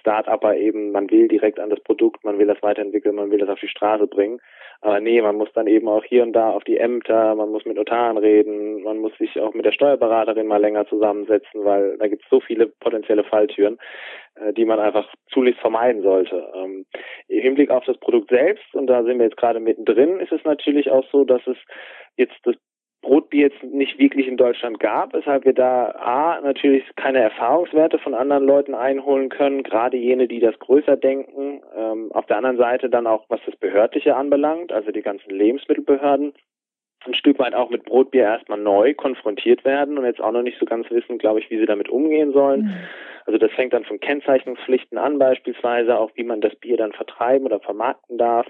[0.00, 3.48] Start-Upper eben, man will direkt an das Produkt, man will das weiterentwickeln, man will das
[3.48, 4.40] auf die Straße bringen.
[4.80, 7.64] Aber nee, man muss dann eben auch hier und da auf die Ämter, man muss
[7.64, 12.08] mit Notaren reden, man muss sich auch mit der Steuerberaterin mal länger zusammensetzen, weil da
[12.08, 13.78] gibt es so viele potenzielle Falltüren,
[14.34, 16.50] äh, die man einfach zulichst vermeiden sollte.
[16.56, 16.84] Ähm,
[17.28, 20.42] Im Hinblick auf das Produkt selbst, und da sind wir jetzt gerade mittendrin, ist es
[20.44, 21.56] natürlich auch so, dass es
[22.16, 22.56] jetzt das
[23.02, 28.14] Brotbier jetzt nicht wirklich in Deutschland gab, weshalb wir da A, natürlich keine Erfahrungswerte von
[28.14, 31.62] anderen Leuten einholen können, gerade jene, die das größer denken.
[31.76, 36.32] Ähm, auf der anderen Seite dann auch, was das Behördliche anbelangt, also die ganzen Lebensmittelbehörden,
[37.04, 40.58] ein Stück weit auch mit Brotbier erstmal neu konfrontiert werden und jetzt auch noch nicht
[40.60, 42.62] so ganz wissen, glaube ich, wie sie damit umgehen sollen.
[42.62, 42.74] Mhm.
[43.26, 47.46] Also das fängt dann von Kennzeichnungspflichten an beispielsweise, auch wie man das Bier dann vertreiben
[47.46, 48.46] oder vermarkten darf.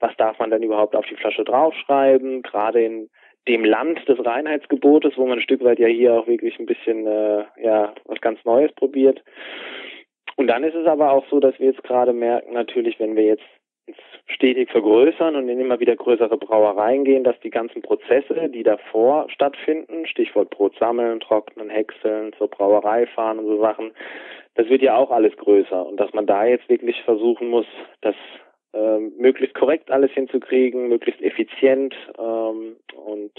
[0.00, 2.42] Was darf man dann überhaupt auf die Flasche draufschreiben?
[2.42, 3.08] Gerade in
[3.48, 7.06] dem Land des Reinheitsgebotes, wo man ein Stück weit ja hier auch wirklich ein bisschen
[7.06, 9.22] äh, ja was ganz Neues probiert.
[10.36, 13.24] Und dann ist es aber auch so, dass wir jetzt gerade merken, natürlich, wenn wir
[13.24, 13.44] jetzt
[14.26, 19.30] stetig vergrößern und in immer wieder größere Brauereien gehen, dass die ganzen Prozesse, die davor
[19.30, 23.92] stattfinden, Stichwort Brot sammeln, trocknen, häckseln, zur Brauerei fahren und so Sachen,
[24.56, 27.66] das wird ja auch alles größer und dass man da jetzt wirklich versuchen muss,
[28.00, 28.16] das
[28.76, 33.32] ähm, möglichst korrekt alles hinzukriegen, möglichst effizient ähm, und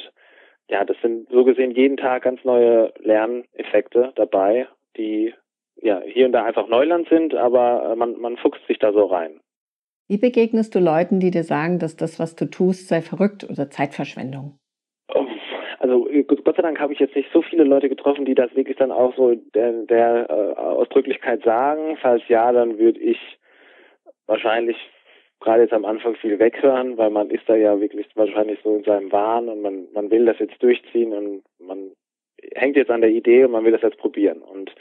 [0.69, 5.33] ja, das sind so gesehen jeden Tag ganz neue Lerneffekte dabei, die
[5.81, 9.05] ja hier und da einfach Neuland sind, aber äh, man, man fuchst sich da so
[9.05, 9.39] rein.
[10.09, 13.69] Wie begegnest du Leuten, die dir sagen, dass das, was du tust, sei verrückt oder
[13.69, 14.57] Zeitverschwendung?
[15.79, 18.77] Also Gott sei Dank habe ich jetzt nicht so viele Leute getroffen, die das wirklich
[18.77, 21.97] dann auch so der, der äh, Ausdrücklichkeit sagen.
[22.01, 23.19] Falls ja, dann würde ich
[24.25, 24.77] wahrscheinlich
[25.39, 28.83] gerade jetzt am Anfang viel weghören, weil man ist da ja wirklich wahrscheinlich so in
[28.83, 31.91] seinem Wahn und man, man will das jetzt durchziehen und man
[32.55, 34.41] hängt jetzt an der Idee und man will das jetzt probieren.
[34.41, 34.71] Und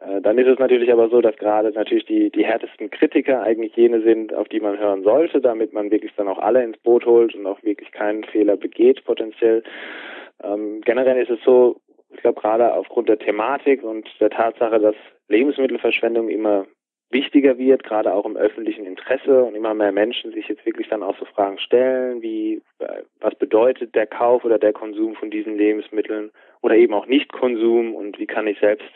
[0.00, 3.74] äh, dann ist es natürlich aber so, dass gerade natürlich die, die härtesten Kritiker eigentlich
[3.76, 7.06] jene sind, auf die man hören sollte, damit man wirklich dann auch alle ins Boot
[7.06, 9.62] holt und auch wirklich keinen Fehler begeht potenziell.
[10.42, 11.80] Ähm, generell ist es so,
[12.12, 14.94] ich glaube gerade aufgrund der Thematik und der Tatsache, dass
[15.28, 16.66] Lebensmittelverschwendung immer
[17.10, 21.02] wichtiger wird, gerade auch im öffentlichen Interesse und immer mehr Menschen sich jetzt wirklich dann
[21.02, 25.56] auch so Fragen stellen, wie äh, was bedeutet der Kauf oder der Konsum von diesen
[25.56, 26.30] Lebensmitteln
[26.62, 28.88] oder eben auch Nicht-Konsum und wie kann ich selbst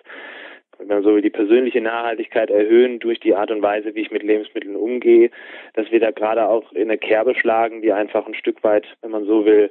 [0.79, 4.25] wenn man so die persönliche Nachhaltigkeit erhöhen durch die Art und Weise, wie ich mit
[4.25, 5.31] Lebensmitteln umgehe,
[5.75, 9.13] dass wir da gerade auch in eine Kerbe schlagen, die einfach ein Stück weit, wenn
[9.13, 9.71] man so will,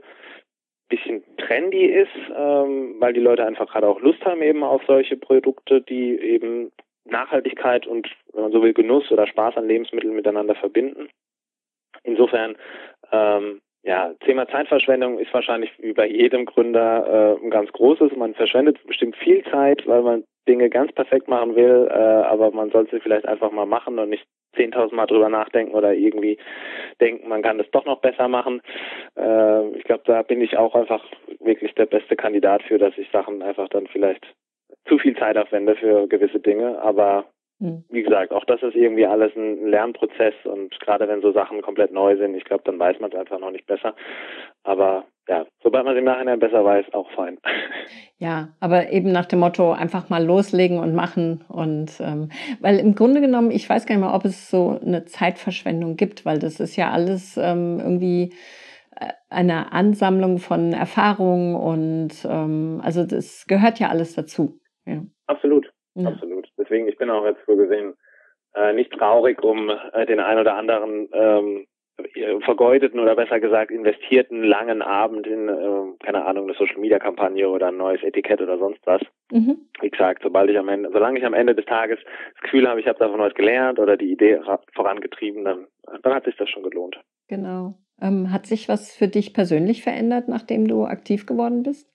[0.89, 5.17] bisschen trendy ist, ähm, weil die Leute einfach gerade auch Lust haben eben auf solche
[5.17, 6.71] Produkte, die eben
[7.05, 11.09] Nachhaltigkeit und, wenn man so will, Genuss oder Spaß an Lebensmitteln miteinander verbinden.
[12.03, 12.55] Insofern,
[13.11, 18.15] ähm, ja, Thema Zeitverschwendung ist wahrscheinlich wie bei jedem Gründer äh, ein ganz großes.
[18.15, 22.69] Man verschwendet bestimmt viel Zeit, weil man Dinge ganz perfekt machen will, äh, aber man
[22.69, 26.37] sollte vielleicht einfach mal machen und nicht 10.000 Mal drüber nachdenken oder irgendwie
[27.01, 28.61] denken, man kann es doch noch besser machen.
[29.17, 31.03] Äh, ich glaube, da bin ich auch einfach
[31.39, 34.25] wirklich der beste Kandidat für, dass ich Sachen einfach dann vielleicht
[34.87, 37.25] zu viel Zeit aufwende für gewisse Dinge, aber
[37.59, 37.83] hm.
[37.89, 41.91] wie gesagt, auch das ist irgendwie alles ein Lernprozess und gerade wenn so Sachen komplett
[41.91, 43.95] neu sind, ich glaube, dann weiß man es einfach noch nicht besser.
[44.63, 47.37] Aber ja, sobald man es im Nachhinein besser weiß, auch fein.
[48.19, 52.29] Ja, aber eben nach dem Motto einfach mal loslegen und machen und ähm,
[52.61, 56.25] weil im Grunde genommen, ich weiß gar nicht mal, ob es so eine Zeitverschwendung gibt,
[56.25, 58.33] weil das ist ja alles ähm, irgendwie
[58.95, 64.61] äh, eine Ansammlung von Erfahrungen und ähm, also das gehört ja alles dazu.
[64.85, 65.01] Ja.
[65.27, 66.09] Absolut, ja.
[66.09, 66.49] absolut.
[66.57, 67.93] Deswegen, ich bin auch jetzt so gesehen
[68.55, 71.65] äh, nicht traurig um äh, den ein oder anderen ähm,
[71.97, 76.99] äh, vergeudeten oder besser gesagt investierten langen Abend in, äh, keine Ahnung, eine Social Media
[76.99, 79.01] Kampagne oder ein neues Etikett oder sonst was.
[79.31, 79.69] Mhm.
[79.79, 81.99] Wie gesagt, sobald ich am Ende, solange ich am Ende des Tages
[82.33, 84.39] das Gefühl habe, ich habe davon was gelernt oder die Idee
[84.73, 85.67] vorangetrieben, dann,
[86.01, 86.99] dann hat sich das schon gelohnt.
[87.27, 87.75] Genau.
[88.01, 91.87] Ähm, hat sich was für dich persönlich verändert, nachdem du aktiv geworden bist?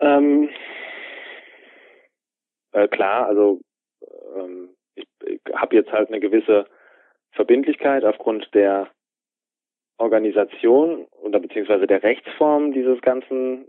[0.00, 0.48] Ähm,
[2.72, 3.60] äh, klar, also
[4.36, 6.66] ähm, ich, ich habe jetzt halt eine gewisse
[7.32, 8.88] Verbindlichkeit aufgrund der
[9.98, 13.66] Organisation oder beziehungsweise der Rechtsform dieses ganzen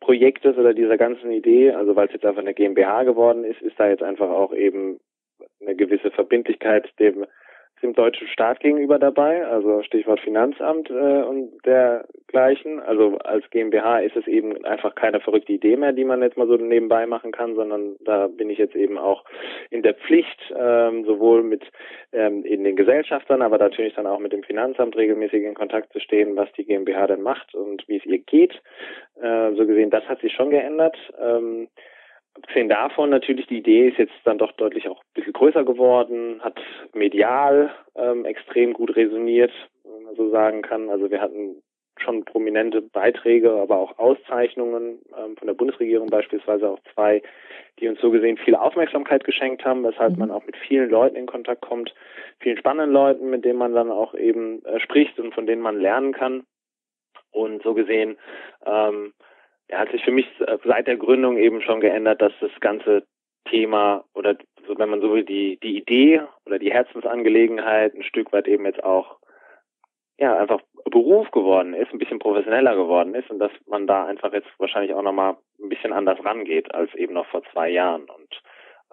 [0.00, 3.78] Projektes oder dieser ganzen Idee, also weil es jetzt einfach eine GmbH geworden ist, ist
[3.78, 4.98] da jetzt einfach auch eben
[5.60, 7.24] eine gewisse Verbindlichkeit dem
[7.82, 12.80] dem deutschen Staat gegenüber dabei, also Stichwort Finanzamt äh, und dergleichen.
[12.80, 16.46] Also als GmbH ist es eben einfach keine verrückte Idee mehr, die man jetzt mal
[16.46, 19.24] so nebenbei machen kann, sondern da bin ich jetzt eben auch
[19.70, 21.64] in der Pflicht, ähm, sowohl mit
[22.12, 26.00] ähm, in den Gesellschaftern, aber natürlich dann auch mit dem Finanzamt regelmäßig in Kontakt zu
[26.00, 28.54] stehen, was die GmbH denn macht und wie es ihr geht.
[29.20, 30.96] Äh, so gesehen, das hat sich schon geändert.
[31.20, 31.68] Ähm,
[32.42, 36.42] Abgesehen davon natürlich, die Idee ist jetzt dann doch deutlich auch ein bisschen größer geworden,
[36.42, 36.60] hat
[36.92, 39.52] medial ähm, extrem gut resoniert,
[39.84, 40.90] wenn man so sagen kann.
[40.90, 41.62] Also wir hatten
[41.98, 47.22] schon prominente Beiträge, aber auch Auszeichnungen ähm, von der Bundesregierung beispielsweise auch zwei,
[47.78, 50.18] die uns so gesehen viel Aufmerksamkeit geschenkt haben, weshalb mhm.
[50.18, 51.94] man auch mit vielen Leuten in Kontakt kommt,
[52.40, 55.80] vielen spannenden Leuten, mit denen man dann auch eben äh, spricht und von denen man
[55.80, 56.44] lernen kann.
[57.30, 58.18] Und so gesehen
[58.66, 59.12] ähm,
[59.72, 60.26] ja, hat sich für mich
[60.64, 63.06] seit der Gründung eben schon geändert, dass das ganze
[63.46, 68.32] Thema oder so, wenn man so will, die, die Idee oder die Herzensangelegenheit ein Stück
[68.32, 69.18] weit eben jetzt auch
[70.18, 74.32] ja einfach Beruf geworden ist, ein bisschen professioneller geworden ist und dass man da einfach
[74.32, 78.42] jetzt wahrscheinlich auch nochmal ein bisschen anders rangeht als eben noch vor zwei Jahren und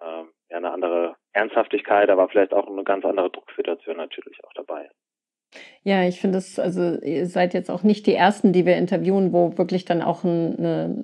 [0.01, 4.89] äh, ja eine andere Ernsthaftigkeit, aber vielleicht auch eine ganz andere Drucksituation natürlich auch dabei.
[5.83, 9.33] Ja, ich finde es, also ihr seid jetzt auch nicht die Ersten, die wir interviewen,
[9.33, 10.95] wo wirklich dann auch eine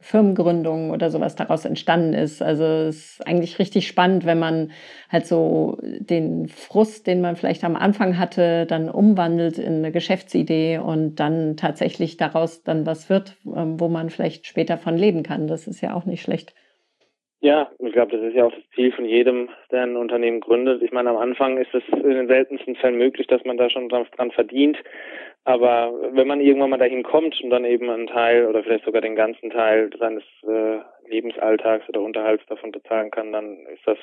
[0.00, 2.42] Firmengründung oder sowas daraus entstanden ist.
[2.42, 4.70] Also es ist eigentlich richtig spannend, wenn man
[5.08, 10.78] halt so den Frust, den man vielleicht am Anfang hatte, dann umwandelt in eine Geschäftsidee
[10.78, 15.48] und dann tatsächlich daraus dann was wird, ähm, wo man vielleicht später von leben kann.
[15.48, 16.54] Das ist ja auch nicht schlecht.
[17.40, 20.82] Ja, ich glaube, das ist ja auch das Ziel von jedem, der ein Unternehmen gründet.
[20.82, 23.88] Ich meine, am Anfang ist es in den seltensten Fällen möglich, dass man da schon
[23.88, 24.78] dran, dran verdient.
[25.44, 29.02] Aber wenn man irgendwann mal dahin kommt und dann eben einen Teil oder vielleicht sogar
[29.02, 33.98] den ganzen Teil seines äh, Lebensalltags oder Unterhalts davon bezahlen kann, dann ist das,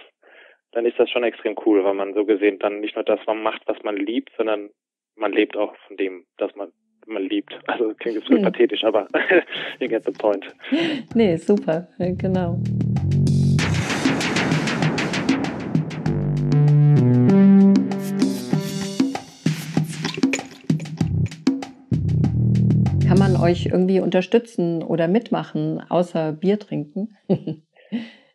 [0.71, 3.63] dann ist das schon extrem cool, weil man so gesehen dann nicht nur das macht,
[3.65, 4.69] was man liebt, sondern
[5.15, 6.71] man lebt auch von dem, dass man
[7.05, 7.53] man liebt.
[7.67, 8.43] Also klingt jetzt hm.
[8.43, 9.07] pathetisch, aber
[9.79, 10.45] you get the point.
[11.13, 12.57] Nee, super, genau.
[23.43, 27.15] Euch irgendwie unterstützen oder mitmachen, außer Bier trinken?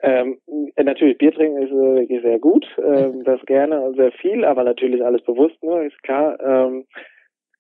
[0.01, 0.39] Ähm,
[0.77, 4.63] äh, natürlich, Bier trinken ist äh, sehr gut, ähm, das gerne und sehr viel, aber
[4.63, 6.39] natürlich alles bewusst, ne, ist klar.
[6.41, 6.85] Ähm,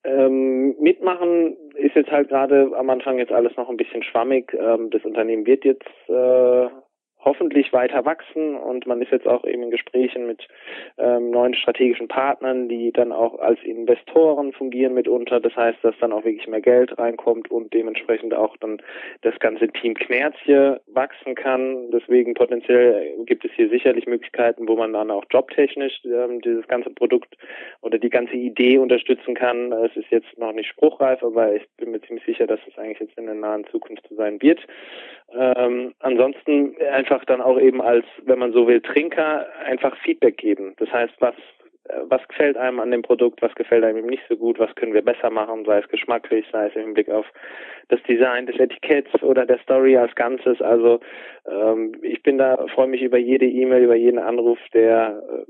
[0.05, 4.55] ähm, mitmachen ist jetzt halt gerade am Anfang jetzt alles noch ein bisschen schwammig.
[4.55, 6.69] Ähm, das Unternehmen wird jetzt äh,
[7.29, 10.49] hoffentlich weiter wachsen und man ist jetzt auch eben in Gesprächen mit
[10.97, 15.39] ähm, neuen strategischen Partnern, die dann auch als Investoren fungieren mitunter.
[15.39, 18.81] Das heißt, dass dann auch wirklich mehr Geld reinkommt und dementsprechend auch dann
[19.21, 21.91] das ganze Team Knerzje wachsen kann.
[21.91, 26.89] Deswegen potenziell gibt es hier sicherlich Möglichkeiten, wo man dann auch jobtechnisch ähm, dieses ganze
[26.89, 27.37] Produkt
[27.83, 29.71] oder die ganze Idee unterstützen kann.
[29.73, 33.01] Es ist jetzt noch nicht spruchreif, aber ich bin mir ziemlich sicher, dass es eigentlich
[33.01, 34.61] jetzt in der nahen Zukunft so sein wird.
[35.35, 40.75] Ähm, ansonsten einfach dann auch eben als, wenn man so will, Trinker einfach Feedback geben.
[40.79, 41.35] Das heißt, was
[41.89, 44.95] äh, was gefällt einem an dem Produkt, was gefällt einem nicht so gut, was können
[44.95, 47.27] wir besser machen, sei es geschmacklich, sei es im Hinblick auf
[47.89, 50.61] das Design des Etiketts oder der Story als Ganzes.
[50.61, 51.01] Also
[51.47, 55.45] ähm, ich bin da, freue mich über jede E-Mail, über jeden Anruf, der äh,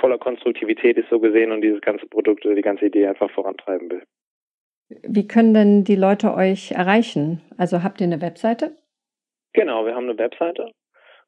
[0.00, 3.90] voller Konstruktivität ist so gesehen und dieses ganze Produkt oder die ganze Idee einfach vorantreiben
[3.90, 4.02] will.
[5.02, 7.40] Wie können denn die Leute euch erreichen?
[7.56, 8.76] Also habt ihr eine Webseite?
[9.54, 10.72] Genau, wir haben eine Webseite.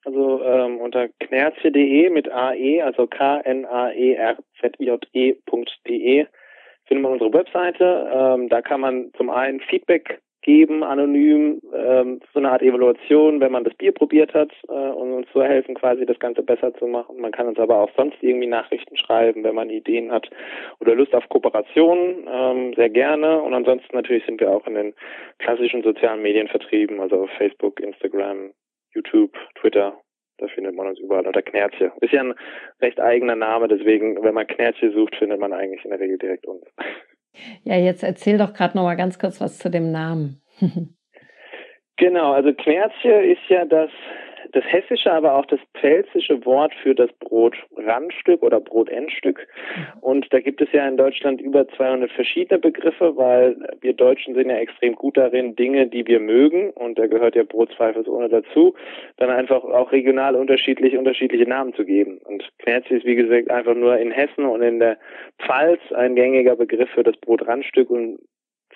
[0.05, 3.47] Also ähm, unter knerze.de mit AE, also K-N-A-E-R-Z-J-E.de
[6.85, 8.11] findet man unsere Webseite.
[8.13, 13.51] Ähm, da kann man zum einen Feedback geben, anonym, ähm, so eine Art Evaluation, wenn
[13.51, 16.87] man das Bier probiert hat, äh, um uns zu helfen, quasi das Ganze besser zu
[16.87, 17.21] machen.
[17.21, 20.31] Man kann uns aber auch sonst irgendwie Nachrichten schreiben, wenn man Ideen hat
[20.79, 23.43] oder Lust auf Kooperation, ähm, sehr gerne.
[23.43, 24.95] Und ansonsten natürlich sind wir auch in den
[25.41, 28.53] klassischen sozialen Medien vertrieben, also auf Facebook, Instagram,
[28.95, 29.99] YouTube, Twitter.
[30.39, 31.91] Da findet man uns überall unter Knerzche.
[32.01, 32.35] Ist ja ein
[32.81, 36.47] recht eigener Name, deswegen, wenn man Knerzche sucht, findet man eigentlich in der Regel direkt
[36.47, 36.65] uns.
[37.65, 40.41] Ja, jetzt erzähl doch gerade noch mal ganz kurz was zu dem Namen.
[41.97, 43.91] genau, also Knerzche ist ja das
[44.57, 49.47] das hessische, aber auch das pfälzische Wort für das Brotrandstück oder Brotendstück.
[50.01, 54.49] Und da gibt es ja in Deutschland über 200 verschiedene Begriffe, weil wir Deutschen sind
[54.49, 58.75] ja extrem gut darin, Dinge, die wir mögen, und da gehört ja Brot zweifelsohne dazu,
[59.19, 62.19] dann einfach auch regional unterschiedlich unterschiedliche Namen zu geben.
[62.25, 64.97] Und Knerzi ist, wie gesagt, einfach nur in Hessen und in der
[65.39, 68.19] Pfalz ein gängiger Begriff für das Brotrandstück und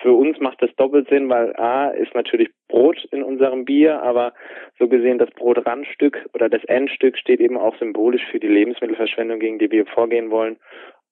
[0.01, 4.33] für uns macht das doppelt Sinn, weil A ist natürlich Brot in unserem Bier, aber
[4.79, 9.59] so gesehen das Brotrandstück oder das Endstück steht eben auch symbolisch für die Lebensmittelverschwendung, gegen
[9.59, 10.57] die wir vorgehen wollen.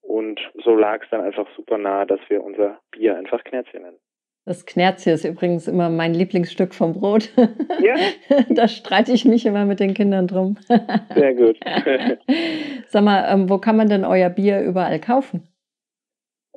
[0.01, 3.97] Und so lag es dann einfach super nah, dass wir unser Bier einfach Knerzchen nennen.
[4.45, 7.29] Das Knerzchen ist übrigens immer mein Lieblingsstück vom Brot.
[7.81, 7.95] Ja.
[8.49, 10.57] da streite ich mich immer mit den Kindern drum.
[11.15, 11.57] Sehr gut.
[12.87, 15.47] Sag mal, ähm, wo kann man denn euer Bier überall kaufen?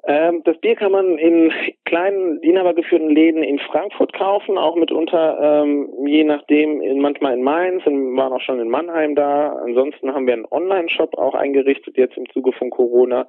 [0.05, 1.53] Ähm, das Bier kann man in
[1.85, 8.33] kleinen, inhabergeführten Läden in Frankfurt kaufen, auch mitunter, ähm, je nachdem, manchmal in Mainz, waren
[8.33, 9.53] auch schon in Mannheim da.
[9.65, 13.29] Ansonsten haben wir einen Online-Shop auch eingerichtet, jetzt im Zuge von Corona,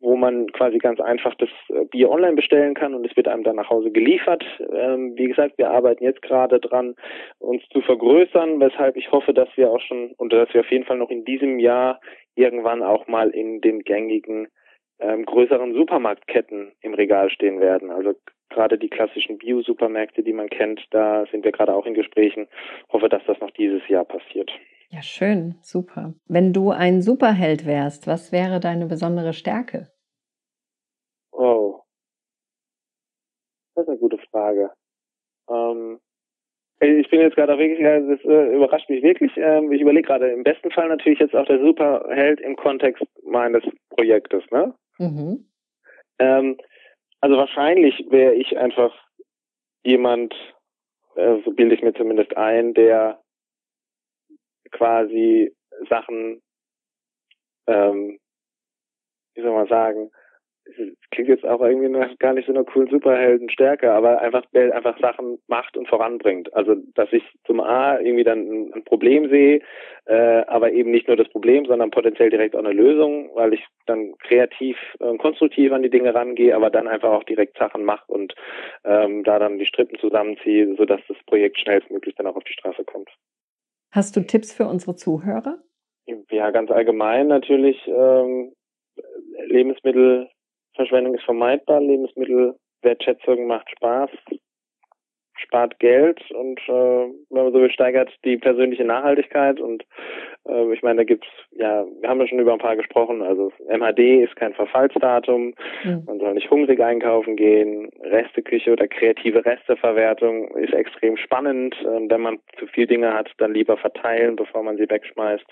[0.00, 3.44] wo man quasi ganz einfach das äh, Bier online bestellen kann und es wird einem
[3.44, 4.44] dann nach Hause geliefert.
[4.70, 6.94] Ähm, wie gesagt, wir arbeiten jetzt gerade dran,
[7.38, 10.84] uns zu vergrößern, weshalb ich hoffe, dass wir auch schon, und dass wir auf jeden
[10.84, 12.00] Fall noch in diesem Jahr
[12.34, 14.48] irgendwann auch mal in den gängigen
[15.02, 17.90] ähm, größeren Supermarktketten im Regal stehen werden.
[17.90, 18.14] Also
[18.50, 22.48] gerade die klassischen Bio-Supermärkte, die man kennt, da sind wir gerade auch in Gesprächen.
[22.90, 24.50] Hoffe, dass das noch dieses Jahr passiert.
[24.90, 26.14] Ja, schön, super.
[26.26, 29.90] Wenn du ein Superheld wärst, was wäre deine besondere Stärke?
[31.32, 31.80] Oh,
[33.74, 34.70] das ist eine gute Frage.
[35.50, 35.98] Ähm,
[36.80, 39.32] ich bin jetzt gerade wirklich, das äh, überrascht mich wirklich.
[39.36, 43.62] Ähm, ich überlege gerade, im besten Fall natürlich jetzt auch der Superheld im Kontext meines
[43.90, 44.74] Projektes, ne?
[44.98, 45.50] Mhm.
[46.18, 46.58] Ähm,
[47.20, 48.94] also wahrscheinlich wäre ich einfach
[49.84, 50.34] jemand,
[51.16, 53.22] äh, so bilde ich mir zumindest ein, der
[54.70, 55.54] quasi
[55.88, 56.42] Sachen,
[57.66, 58.18] ähm,
[59.34, 60.10] wie soll man sagen,
[61.10, 64.98] klingt jetzt auch irgendwie nach gar nicht so einer coolen Superheldenstärke, aber einfach, der einfach
[64.98, 66.52] Sachen macht und voranbringt.
[66.54, 69.60] Also, dass ich zum A irgendwie dann ein, Problem sehe,
[70.06, 73.64] äh, aber eben nicht nur das Problem, sondern potenziell direkt auch eine Lösung, weil ich
[73.86, 77.84] dann kreativ und äh, konstruktiv an die Dinge rangehe, aber dann einfach auch direkt Sachen
[77.84, 78.34] mache und
[78.84, 82.84] ähm, da dann die Strippen zusammenziehe, sodass das Projekt schnellstmöglich dann auch auf die Straße
[82.84, 83.08] kommt.
[83.92, 85.58] Hast du Tipps für unsere Zuhörer?
[86.30, 88.52] Ja, ganz allgemein natürlich ähm,
[89.46, 90.28] Lebensmittel
[90.74, 94.10] Verschwendung ist vermeidbar, Lebensmittelwertschätzung macht Spaß,
[95.34, 96.72] spart Geld und äh,
[97.30, 99.84] wenn man so will, steigert die persönliche Nachhaltigkeit und
[100.48, 103.52] äh, ich meine, da gibt's ja, wir haben ja schon über ein paar gesprochen, also
[103.68, 106.02] MHD ist kein Verfallsdatum, mhm.
[106.06, 112.20] man soll nicht hungrig einkaufen gehen, Resteküche oder kreative Resteverwertung ist extrem spannend, äh, wenn
[112.20, 115.46] man zu viel Dinge hat, dann lieber verteilen, bevor man sie wegschmeißt.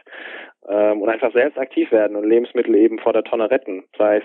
[0.68, 4.24] Ähm, und einfach selbst aktiv werden und Lebensmittel eben vor der Tonne retten, sei es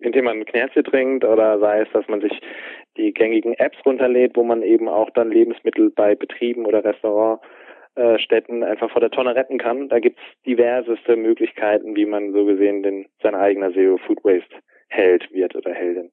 [0.00, 2.40] indem man ein Knärze trinkt oder sei es, dass man sich
[2.96, 6.82] die gängigen Apps runterlädt, wo man eben auch dann Lebensmittel bei Betrieben oder
[7.98, 9.88] Restaurantstätten einfach vor der Tonne retten kann.
[9.88, 14.54] Da gibt's diverseste Möglichkeiten, wie man so gesehen den, sein eigener Zero Food Waste
[14.88, 16.10] Held wird oder Heldin.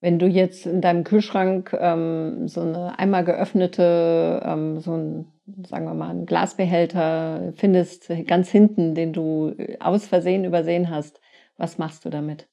[0.00, 5.26] Wenn du jetzt in deinem Kühlschrank ähm, so eine einmal geöffnete, ähm, so ein,
[5.66, 11.20] sagen wir mal, einen Glasbehälter findest, ganz hinten, den du aus Versehen übersehen hast,
[11.58, 12.48] was machst du damit?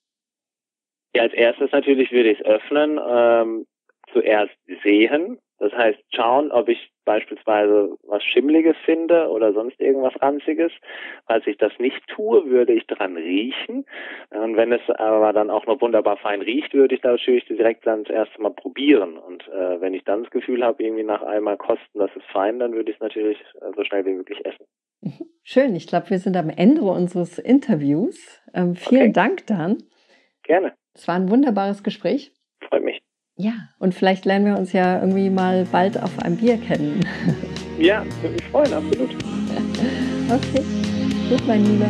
[1.15, 3.65] Ja, als erstes natürlich würde ich es öffnen, ähm,
[4.11, 4.53] zuerst
[4.83, 10.71] sehen, das heißt schauen, ob ich beispielsweise was Schimmliges finde oder sonst irgendwas Ranziges.
[11.25, 13.85] Falls ich das nicht tue, würde ich dran riechen.
[14.29, 18.03] Und wenn es aber dann auch noch wunderbar fein riecht, würde ich natürlich direkt dann
[18.03, 19.17] das erste Mal probieren.
[19.17, 22.59] Und äh, wenn ich dann das Gefühl habe, irgendwie nach einmal kosten, das ist fein,
[22.59, 24.65] dann würde ich es natürlich äh, so schnell wie möglich essen.
[25.01, 25.29] Mhm.
[25.43, 28.41] Schön, ich glaube, wir sind am Ende unseres Interviews.
[28.53, 29.13] Ähm, vielen okay.
[29.13, 29.77] Dank, Dan.
[30.43, 30.73] Gerne.
[30.93, 32.33] Es war ein wunderbares Gespräch.
[32.69, 33.01] Freut mich.
[33.39, 37.01] Ja, und vielleicht lernen wir uns ja irgendwie mal bald auf einem Bier kennen.
[37.79, 39.11] Ja, würde mich freuen, absolut.
[40.29, 40.63] Okay,
[41.29, 41.85] gut, mein Lieber.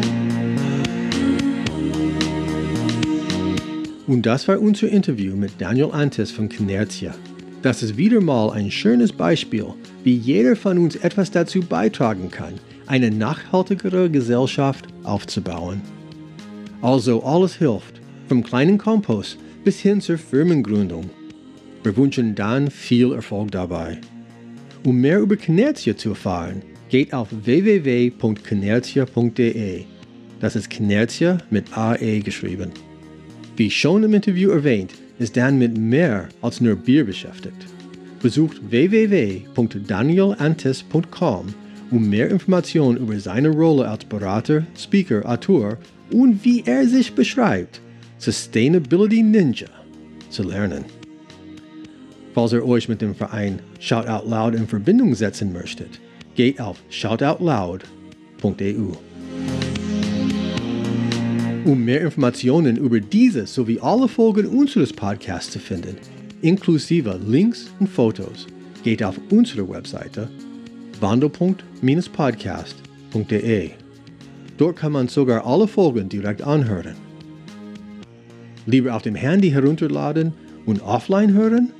[4.05, 7.15] Und das war unser Interview mit Daniel Antes von Kinerzia.
[7.61, 9.67] Das ist wieder mal ein schönes Beispiel,
[10.03, 12.55] wie jeder von uns etwas dazu beitragen kann,
[12.87, 15.81] eine nachhaltigere Gesellschaft aufzubauen.
[16.81, 21.09] Also alles hilft, vom kleinen Kompost bis hin zur Firmengründung.
[21.87, 23.97] Wir wünschen dann viel Erfolg dabei.
[24.83, 29.85] Um mehr über Kinerzia zu erfahren, geht auf www.kinerzia.de.
[30.41, 32.71] Das ist Kinerzia mit AE geschrieben.
[33.55, 37.65] Wie schon im Interview erwähnt, ist Dan mit mehr als nur Bier beschäftigt.
[38.21, 41.45] Besucht www.danielantes.com,
[41.89, 45.77] um mehr Informationen über seine Rolle als Berater, Speaker, Autor
[46.11, 47.79] und wie er sich beschreibt,
[48.17, 49.69] Sustainability Ninja,
[50.29, 50.96] zu lernen.
[52.37, 55.99] Falls ihr euch mit dem Verein Shout Out Loud in Verbindung setzen möchtet,
[56.35, 58.91] geht auf shoutoutloud.eu.
[61.65, 65.97] Um mehr Informationen über diese sowie alle Folgen unseres Podcasts zu finden,
[66.43, 68.45] inklusive Links und Fotos,
[68.83, 70.29] geht auf unsere Webseite
[70.99, 73.71] wandelpunkt-podcast.de.
[74.59, 76.93] Dort kann man sogar alle Folgen direkt anhören.
[78.67, 80.33] Lieber auf dem Handy herunterladen
[80.67, 81.71] und offline hören?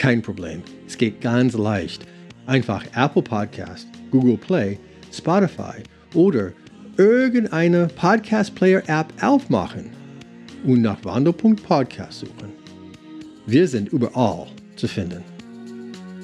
[0.00, 2.06] Kein Problem, es geht ganz leicht.
[2.46, 4.78] Einfach Apple Podcast, Google Play,
[5.12, 5.82] Spotify
[6.14, 6.52] oder
[6.96, 9.90] irgendeine Podcast-Player-App aufmachen
[10.64, 12.50] und nach Wandelpunkt-Podcast suchen.
[13.44, 14.46] Wir sind überall
[14.76, 15.22] zu finden.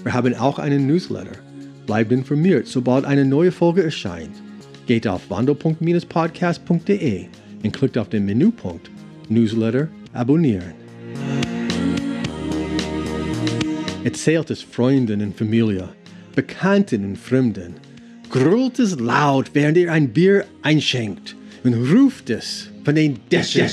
[0.05, 1.39] Wir haben auch einen Newsletter.
[1.85, 4.43] Bleibt informiert, sobald eine neue Folge erscheint.
[4.87, 7.27] Geht auf wandelpunkt-podcast.de
[7.63, 8.91] und klickt auf den Menüpunkt
[9.29, 10.86] Newsletter abonnieren.
[14.07, 15.89] Erzählt es Freunden und Familie,
[16.37, 17.75] Bekannten und Fremden
[18.31, 21.35] grüllt es laut, während ihr ein Bier einschenkt
[21.65, 23.69] und ruft es von den Dächern.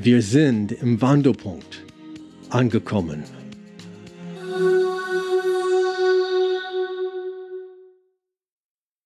[0.00, 1.82] Wir sind im Wandelpunkt
[2.50, 3.24] angekommen.